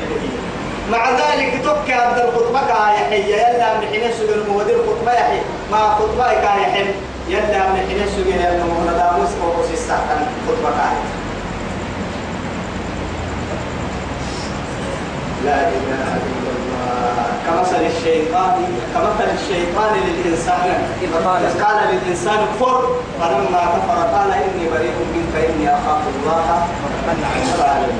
مع 0.92 1.10
ذلك 1.10 1.52
تبكي 1.64 1.92
عبد 1.92 2.18
الخطبة 2.18 2.60
كايحي 2.60 3.32
يلا 3.32 3.78
من 3.78 3.86
حين 3.86 4.12
سجن 4.12 4.32
المودير 4.32 4.78
خطبة 4.86 5.12
يحي 5.12 5.40
مع 5.72 5.94
خطبة 5.94 6.24
كايحي 6.24 6.84
يلا 7.28 7.68
من 7.72 7.78
حين 7.88 8.06
سجن 8.16 8.40
المودير 8.46 8.92
داموس 8.92 9.30
وقصي 9.42 9.72
السحتن 9.72 10.20
خطبة 10.48 10.70
كايحي 10.70 11.20
لا 15.44 15.68
إله 15.68 16.16
إلا 16.16 16.39
كمثل 17.50 17.82
الشيطان 17.96 18.54
كمثل 18.94 19.30
الشيطان 19.34 19.92
للإنسان. 20.06 20.68
إذا 21.02 21.64
قال 21.64 21.76
للإنسان 21.92 22.38
كفر 22.54 22.96
فلما 23.20 23.60
كفر 23.74 23.98
قال 24.16 24.30
إني 24.32 24.68
بريء 24.70 24.94
منك 25.14 25.44
إني 25.44 25.68
أخاف 25.68 26.02
الله 26.16 26.66
رب 26.84 27.58
العالمين 27.58 27.98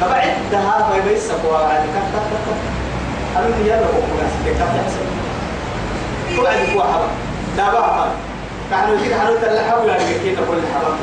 فبعد 0.00 0.54
هذا 0.54 0.86
ما 0.90 0.96
يبيس 0.96 1.22
سبوا 1.28 1.58
يعني 1.60 1.84
كت 1.84 2.06
كت 2.12 2.36
كت 2.46 2.58
أنا 3.36 3.46
من 3.46 3.66
يلا 3.66 3.76
هو 3.76 4.00
كنا 4.06 4.28
سكت 4.28 4.56
كت 4.56 4.60
يحسن 4.60 5.06
كل 6.36 6.46
عندك 6.46 6.76
واحد 6.76 7.00
لا 7.56 7.70
بقى 7.72 8.08
كانوا 8.70 8.96
يجي 8.96 9.14
حلو 9.14 9.36
تلا 9.36 9.70
حول 9.70 9.88
يعني 9.88 10.04
كده 10.24 10.46
كل 10.48 10.60
حرام 10.74 10.96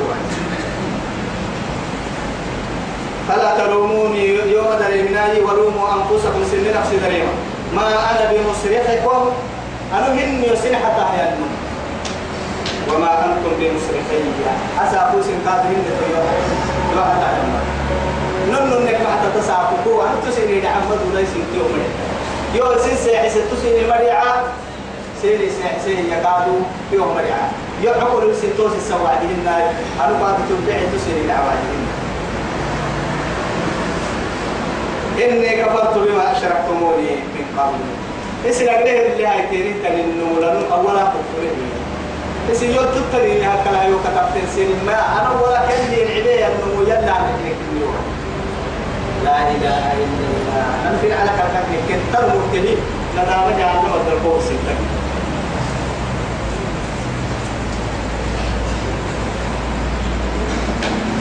فلا 3.28 3.58
تلوموني 3.58 4.28
يوم 4.28 4.66
دريمناي 4.80 5.40
ولوموا 5.40 5.88
أنفسكم 5.94 6.44
سن 6.50 6.78
نفسي 6.78 6.96
دريما 6.96 7.32
ما 7.74 7.86
أنا 8.10 8.32
بمصرخكم؟ 8.32 9.30
أنا 9.92 10.12
هن 10.12 10.44
يسن 10.52 10.76
حتى 10.76 11.04
وما 12.88 13.24
أنتم 13.24 13.52
بمصرخي 13.60 14.20
أسا 14.82 14.98
أقول 14.98 15.24
سن 15.24 15.38
قادرين 15.50 15.84
يوم 16.92 17.04
حتى 17.10 17.26
حياتنا 17.26 17.60
نن 18.50 18.84
نك 18.86 18.94
حتى 18.94 19.40
تساقوا 19.40 20.02
أنتم 20.04 20.30
سن 20.36 20.48
يدعمد 20.50 20.98
وليس 21.12 21.28
يوم. 21.56 21.72
يو 22.54 22.78
سن 22.78 22.96
سيحس 23.04 23.34
تسن 23.34 23.88
مريعة. 23.88 24.44
سيري 25.22 25.50
سيحسين 25.50 26.06
يقادوا 26.12 26.60
يوم 26.92 27.14
مريعة. 27.14 27.50
يحقوا 27.82 28.32
سن 28.42 28.56
توسي 28.56 28.80
سوادين 28.88 29.46
أنا 30.00 30.18
قادة 30.20 30.38
تبعي 30.48 30.86
تسن 30.92 31.16
العوادين 31.24 31.93
إني 35.22 35.50
كفرت 35.62 35.94
بما 35.98 36.32
أشركتموني 36.32 37.10
من 37.34 37.46
قبل. 37.58 37.80
إسنا 38.50 38.72
قده 38.72 39.06
اللي 39.12 39.26
هاي 39.26 39.46
تيرين 39.50 39.74
تنين 39.82 40.08
لأنه 40.40 40.74
أولا 40.74 41.04
كفره 41.04 41.54
إسنا 42.52 42.68
يوم 42.74 42.84
تبتدي 42.84 43.38
لها 43.38 43.64
كلا 43.64 43.82
يوم 43.82 44.00
كتبتين 44.04 44.46
سين 44.54 44.68
ما 44.86 44.92
أنا 45.20 45.30
ولا 45.40 45.60
كان 45.68 45.90
لي 45.90 46.02
العبية 46.02 46.46
أنه 46.46 46.82
يلا 46.88 47.00
نحنك 47.00 47.58
اليوم 47.72 47.96
لا 49.24 49.36
إله 49.50 49.92
إلا 49.92 50.26
الله. 50.34 50.66
أنا 50.88 50.98
في 51.00 51.12
على 51.12 51.30
كتبتين 51.38 51.80
كتر 51.88 52.22
مرتدي. 52.26 52.76
ندامة 53.14 53.58
جعلنا 53.58 53.94
ودربوه 53.94 54.40
سيدك 54.40 54.78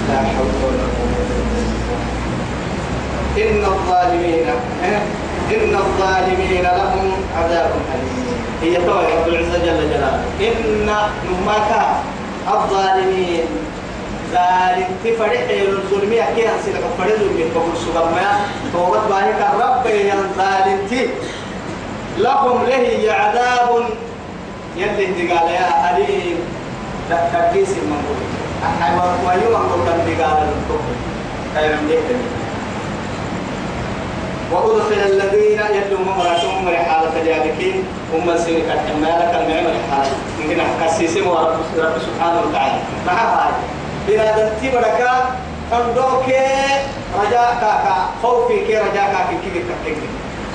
لا 0.10 0.18
حول 0.18 0.52
ولا 0.64 0.86
قوة 0.98 1.18
إلا 1.20 1.44
بالله 1.50 2.02
إن 3.44 3.66
الظالمين 3.66 4.46
إن 5.52 5.76
الظالمين 5.76 6.62
لهم 6.64 7.12
عذاب 7.38 7.72
أليم. 7.94 8.28
هي 8.62 8.76
توي 8.76 9.06
رب 9.06 9.28
العزة 9.28 9.58
جل 9.58 9.90
جلاله. 9.90 10.24
إن 10.42 10.88
نماك 11.30 11.72
الظالمين. 12.48 13.46
ذلك 14.34 14.88
تفرح 15.04 15.46
الظلم 15.50 16.14
عن 16.22 16.58
سيدك 16.66 16.86
فرد 16.98 17.22
سبحانه 17.86 18.40
توبت 18.74 19.04
باهك 19.10 19.40
الرب 19.54 19.86
لهم 22.18 22.58
له 22.66 23.14
عذاب. 23.14 23.70
يلي 24.78 25.32
قال 25.32 25.48
يا 25.52 25.98
أليم. 25.98 26.38
تكيس 27.10 27.70
المنقول 27.70 28.20
حيوان 28.82 29.14
ويوم 29.26 29.62
أنقول 29.62 29.86
قال 30.22 30.38
من 31.70 32.43
وأدخل 34.54 35.02
الذين 35.06 35.60
يدعون 35.60 36.08
مراتهم 36.18 36.66
من 36.66 36.76
حالة 36.76 37.24
جالكين 37.26 37.84
هم 38.14 38.38
سيرك 38.38 38.66
الحمالة 38.66 39.32
كالمعمل 39.32 39.76
حالة 39.92 40.12
يمكن 40.40 40.60
ورب 41.28 41.56
رب 41.78 41.94
سبحانه 42.08 42.42
وتعالى. 42.50 42.80
مع 43.08 43.14
هاي 43.14 43.52
بنادم 44.08 44.50
تبرك 44.64 45.10
فندوك 45.72 46.26
رجاء 47.22 47.58
كاكا 47.62 47.96
خوفي 48.24 48.66
كي 48.68 48.78
رجاء 48.78 49.08
كاكي 49.14 49.38
كي 49.54 49.60
تكك. 49.60 49.98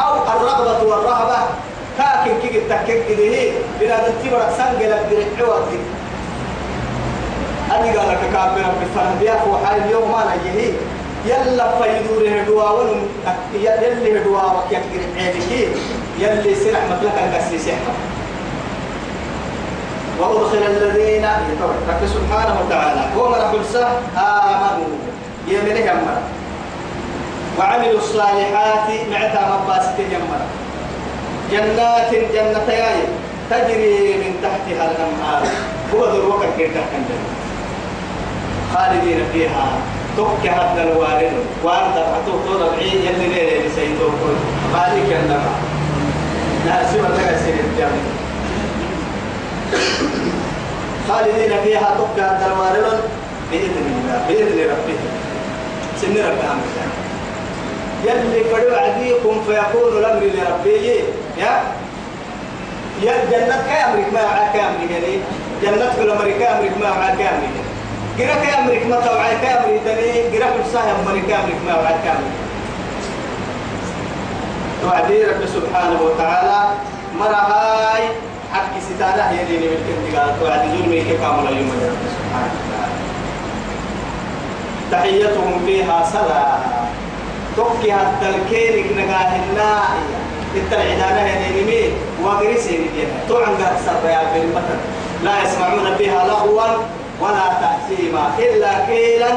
أو 0.01 0.15
الرغبة 0.15 0.83
والرهبة 0.83 1.39
كاكي 1.99 2.49
كي 2.49 2.61
تكك 2.61 3.07
ده 3.09 3.53
بنادم 3.81 4.13
تبرك 4.25 4.49
سنجل 4.59 4.95
برعوة 5.39 5.67
أني 7.75 7.97
قال 7.97 8.09
لك 8.09 8.19
كابر 8.33 8.65
بفهم 8.81 9.19
بيا 9.21 9.35
فوحي 9.35 9.77
اليوم 9.77 10.11
ما 10.13 10.25
نجيه. 10.37 10.73
يلا 11.29 11.67
فيدور 11.79 12.41
هدوا 12.41 12.71
ونم 12.71 13.07
يلي 13.55 14.21
هدوا 14.21 14.43
وكيكر 14.43 15.03
عينك 15.17 15.69
يلي 16.19 16.55
سرح 16.55 16.81
مثلك 16.91 17.17
القسي 17.25 17.59
سحر 17.59 17.95
وأدخل 20.19 20.63
الذين 20.67 21.25
رب 21.63 22.07
سبحانه 22.07 22.55
وتعالى. 22.61 23.03
من 23.17 23.41
خلصة 23.53 23.87
آمنوا. 24.17 24.97
يمنه 25.49 25.79
يمر. 25.79 26.19
وعملوا 27.59 27.99
الصالحات 27.99 28.89
معتا 29.11 29.43
مباسك 29.55 29.99
يمر. 29.99 30.41
جنات 31.53 32.11
جنتيان 32.11 32.99
تجري 33.51 34.15
من 34.23 34.33
تحتها 34.43 34.91
الأنهار. 34.91 35.43
هو 35.95 36.05
ذو 36.05 36.21
الوقت 36.23 36.49
كيف 36.59 36.71
خالدين 38.75 39.21
فيها. 39.33 39.69
توك 40.19 40.47
هذا 40.47 40.83
الوالد 40.83 41.33
وارد 41.65 41.97
أتوك 41.97 42.41
طول 42.47 42.63
العين 42.63 43.03
يلي 43.07 43.29
ليلة 43.29 43.69
سيدوك 43.77 44.21
مالك 44.73 45.19
النما 45.23 45.53
ناسي 46.67 47.01
ولا 47.01 47.39
سيد 47.39 47.55
الجامع 47.73 48.03
خالدين 51.09 51.53
فيها 51.65 51.95
توك 51.99 52.19
هذا 52.19 52.47
الوالد 52.47 53.01
بإذن 53.51 53.85
الله 53.87 54.25
بإذن 54.29 54.71
ربه 54.71 54.99
سن 56.01 56.17
ربهم 56.17 56.61
يلي 58.05 58.45
فدوا 58.45 58.77
عديكم 58.77 59.43
فيكون 59.47 59.99
الأمر 59.99 60.21
لربي 60.21 60.87
يا 61.39 61.63
يا 63.03 63.13
جنة 63.31 63.65
كامرك 63.69 64.13
ما 64.13 64.23
معك 64.23 64.53
كامرك 64.53 64.91
يعني 64.91 65.21
جنة 65.63 65.93
كل 65.97 66.11
أمريكا. 66.11 66.59
أمريكا 66.59 66.79
ما 66.81 66.91
معك 66.91 67.19
كامرك 67.19 67.68
جرا 68.19 68.35
كامرك 68.35 68.87
ما 68.87 68.97
توعي 68.97 69.37
كامري 69.43 69.81
تاني 69.85 70.31
جرا 70.33 70.47
كل 70.47 70.71
ساعة 70.73 70.97
أمريكا 71.07 71.29
كامرك 71.29 71.61
ما 71.67 71.83
معك 71.83 71.97
كامرك 72.05 72.37
توعدي 74.83 75.25
رب 75.25 75.47
سبحانه 75.47 76.03
وتعالى. 76.03 76.69
مرة 77.19 77.35
هاي 77.35 78.03
حق 78.53 78.73
ستارة 78.89 79.23
هي 79.23 79.45
ديني 79.45 79.67
بالكنتقال 79.69 80.41
توعدي 80.41 80.69
ظلمي 80.69 81.01
كيف 81.01 81.23
عمل 81.23 81.47
يوم 81.57 81.71
رب 81.71 82.03
سبحانه 82.17 82.55
وتعالى 82.59 82.99
تحيتهم 84.93 85.63
فيها 85.67 86.05
سلام 86.13 86.61
توكي 87.57 87.93
حتى 87.93 88.29
الكيرك 88.29 88.87
نقاهنا 88.97 89.83
التلعدانة 90.55 91.21
يعني 91.21 91.63
مين 91.63 91.91
وقريسي 92.25 92.79
ندينا 92.79 93.19
تو 93.29 93.37
عن 93.37 93.55
قد 93.55 93.77
سربيا 93.87 94.23
في 94.33 94.41
المطر 94.43 94.79
لا 95.25 95.43
يسمعون 95.43 95.97
فيها 95.99 96.29
لغوا. 96.29 96.98
ولا 97.21 97.47
تأثيما 97.63 98.25
إلا 98.39 98.73
قيلا. 98.87 99.33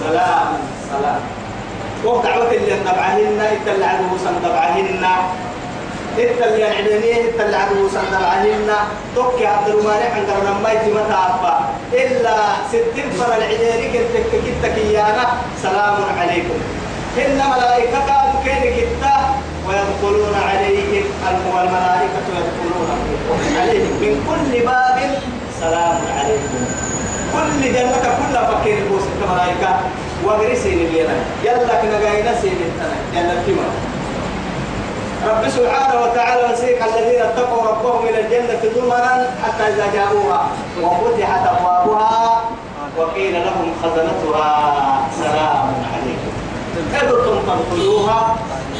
سلام 0.00 0.48
سلام. 0.90 1.20
ودعوة 2.04 2.50
اللي 2.52 2.74
نبعهن 2.80 3.40
إتل 3.40 3.82
عدو 3.82 4.16
سندبعهن 4.24 5.04
إتل 6.18 6.52
يعدنيه 6.60 7.14
إتل 7.28 7.54
عدو 7.54 7.88
سندبعهن 7.88 8.70
توكي 9.16 9.46
عبد 9.46 9.68
المانع 9.68 10.08
عن 10.14 10.24
قرن 10.30 10.62
ما 10.62 10.72
يتمتع 10.72 11.26
أبا 11.26 11.56
إلا 11.92 12.36
ستين 12.68 13.10
فرع 13.18 13.36
العديني 13.36 13.86
كنت 13.92 14.14
كنت 14.32 14.62
كيانا 14.76 15.24
سلام 15.62 15.96
عليكم. 16.20 16.58
إن 17.18 17.40
ملائكة 17.52 17.98
قالوا 18.08 18.40
كين 18.44 18.62
كتا 18.76 19.16
ويدخلون 19.68 20.34
عليهم 20.48 21.04
والملائكة 21.54 22.26
يدخلون 22.38 22.88
عليهم. 23.60 23.92
من 24.00 24.12
كل 24.28 24.66
باب 24.66 24.98
سلام 25.60 25.98
عليكم. 26.18 26.89
كل 27.34 27.72
جنة 27.72 28.02
كل 28.18 28.34
فكير 28.50 28.78
بوس 28.88 29.02
الملائكة 29.14 29.70
وغرسين 30.24 30.78
الليلة 30.78 31.14
يلا 31.44 31.74
كنا 31.82 32.00
جاينا 32.00 32.40
سين 32.40 32.58
جنة 33.14 33.42
كما 33.46 33.66
رب 35.28 35.48
سبحانه 35.48 36.00
وتعالى 36.02 36.52
نسيك 36.52 36.82
الذين 36.82 37.20
اتقوا 37.20 37.68
ربهم 37.68 38.06
إلى 38.08 38.20
الجنة 38.20 38.60
ضمنا 38.76 39.30
حتى 39.44 39.64
إذا 39.68 39.86
جاءوها 39.94 40.48
وفتحت 40.82 41.46
أبوابها 41.46 42.42
وقيل 42.98 43.32
لهم 43.32 43.72
خزنتها 43.82 45.00
سلام 45.18 45.72
عليكم. 45.92 46.32
كدتم 46.92 47.38
تدخلوها 47.46 48.36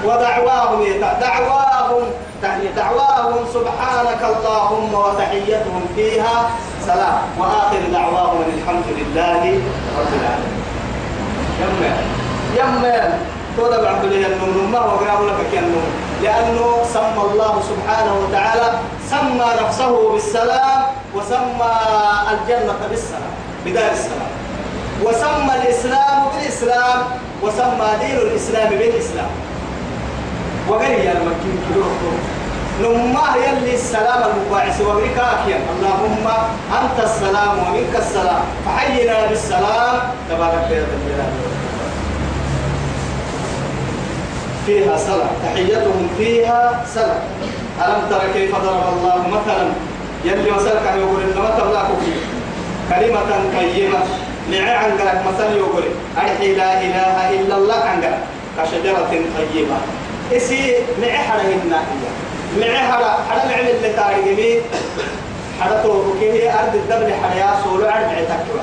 ودعواهم 0.05 0.83
دعواهم 1.21 2.03
دعواهم 2.75 3.45
سبحانك 3.53 4.21
اللهم 4.23 4.93
وتحيتهم 4.93 5.85
فيها. 5.95 6.49
سلام. 6.85 7.19
وآخر 7.39 7.81
دعواهم 7.93 8.39
الحمد 8.53 8.87
لله 8.97 9.41
رب 9.99 10.11
العالمين. 10.19 10.63
يمر 11.61 11.83
يمر 12.57 13.09
تودع 13.57 13.89
عبد 13.89 14.03
الله 14.03 14.27
النوم 14.27 14.71
ما 14.71 14.79
هو 14.79 14.97
قرام 14.97 15.27
لك 15.27 15.39
كأنه. 15.51 15.83
لأنه 16.23 16.83
سمى 16.93 17.21
الله 17.31 17.53
سبحانه 17.71 18.13
وتعالى 18.23 18.67
سمى 19.09 19.49
نفسه 19.63 20.11
بالسلام 20.13 20.81
وسمى 21.15 21.73
الجنة 22.31 22.79
بالسلام. 22.89 23.33
بدار 23.65 23.91
السلام. 23.91 24.36
وسمى 25.03 25.53
الإسلام 25.61 26.19
بالإسلام 26.33 26.99
وسمى 27.43 27.89
دين 28.01 28.17
الإسلام 28.17 28.69
بالإسلام. 28.69 29.29
وقال 30.69 30.91
يا 30.91 31.11
المكين 31.11 31.57
كيلو 31.67 31.85
نما 32.81 33.27
يلي 33.45 33.73
السلام 33.73 34.21
المباعث 34.29 34.81
وبركاكيا 34.81 35.57
اللهم 35.73 36.25
أنت 36.79 36.97
السلام 37.03 37.51
ومنك 37.59 37.95
السلام. 37.97 38.41
فحينا 38.65 39.27
بالسلام. 39.29 39.95
تبارك 40.29 40.67
يا 40.71 40.85
الجلال 40.97 41.33
فيها 44.65 44.97
سلام. 44.97 45.31
تحيتهم 45.43 46.07
فيها 46.17 46.83
سلام. 46.93 47.21
ألم 47.85 48.01
تر 48.09 48.21
كيف 48.33 48.55
ضرب 48.55 48.85
الله 48.93 49.27
مثلا؟ 49.27 49.67
يلي 50.25 50.51
وسلك 50.51 50.85
يقول 50.97 51.21
إنما 51.21 51.49
تبلاك 51.59 51.89
فيه. 52.05 52.19
كلمة 52.89 53.29
طيبة. 53.57 53.99
نعي 54.51 54.75
عنقلك 54.75 55.21
مثلا 55.33 55.55
يقول 55.55 55.83
أرحي 56.17 56.55
لا 56.55 56.81
إله 56.81 57.29
إلا 57.39 57.55
الله 57.57 57.75
عنقلك 57.75 58.19
كشجرة 58.57 59.09
طيبة. 59.37 59.77
إسي 60.33 60.75
معي 61.01 61.17
حدا 61.17 61.43
حدا 63.29 63.45
معي 63.47 63.71
اللي 63.71 63.89
تاريخي 63.93 64.61
حدا 65.61 65.83
توفكي 65.83 66.31
هي 66.31 66.53
أرض 66.53 66.75
الدبل 66.75 67.13
حدا 67.13 67.39
يا 67.39 67.55
سولو 67.63 67.85
عرب 67.85 68.09
عتاكوا 68.09 68.61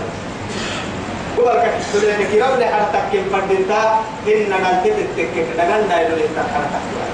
قبل 1.36 1.60
كتبت 1.60 2.04
لك 2.04 2.34
يوم 2.34 2.60
لحد 2.60 2.84
تكيم 2.92 3.24
فردتا 3.32 4.00
إن 4.28 4.50
نالتي 4.50 4.90
تتكك 4.90 5.46
دغان 5.58 5.88
دايلو 5.88 6.16
لتك 6.16 6.46
حدا 6.54 6.66
تكوا 6.74 7.04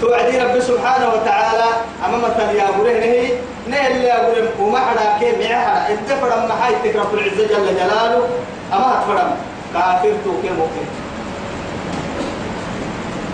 توعدي 0.00 0.38
رب 0.38 0.60
سبحانه 0.60 1.08
وتعالى 1.14 1.64
أمام 2.08 2.20
مثل 2.22 2.56
يا 2.56 2.68
أبوره 2.68 2.90
نهي 2.92 3.32
نهي 3.68 3.86
اللي 3.92 4.12
أبوره 4.12 4.48
وما 4.60 4.78
حدا 4.78 5.18
كي 5.20 5.32
معي 5.38 5.56
حدا 5.56 5.94
إنت 5.94 6.08
فرم 6.20 6.48
محاي 6.48 6.74
تكرب 6.84 7.14
العزة 7.14 7.46
جل 7.46 7.66
جلاله 7.76 8.28
أما 8.72 8.86
هتفرم 8.94 9.30
كافر 9.74 10.12
تو 10.24 10.32
كي 10.42 10.48
مؤمن 10.48 10.88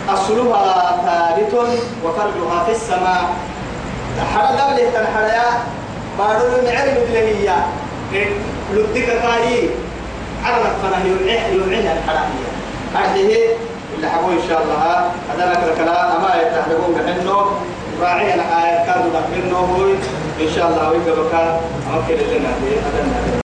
أصلها 0.08 0.96
ثابت 1.06 1.68
وفرجها 2.04 2.64
في 2.66 2.72
السماء. 2.72 3.24
حدا 4.34 4.50
دبله 4.50 4.90
تنحريا 4.90 5.44
بارو 6.18 6.62
معلم 6.66 6.96
هي 7.12 7.52
لدك 8.72 9.06
كاي 9.06 9.68
عرفت 10.44 10.76
فنا 10.82 10.98
يلعن 11.06 11.96
الحرامية. 11.96 12.50
هذه 12.94 13.46
اللي 14.02 14.14
حبوا 14.14 14.32
إن 14.32 14.48
شاء 14.48 14.62
الله. 14.62 15.10
هذا 15.30 15.52
لك 15.52 15.72
الكلام. 15.72 16.16
أما 16.16 16.34
يتحدثون 16.42 16.94
بحنه 16.94 17.46
راعي 18.00 18.34
الآية 18.34 18.86
كانوا 18.86 19.10
نحنه 19.14 19.94
إن 20.40 20.48
شاء 20.54 20.68
الله 20.68 20.90
ويقبك 20.90 21.34
أمكن 21.94 22.14
لنا 22.14 22.48
هذا 22.48 23.41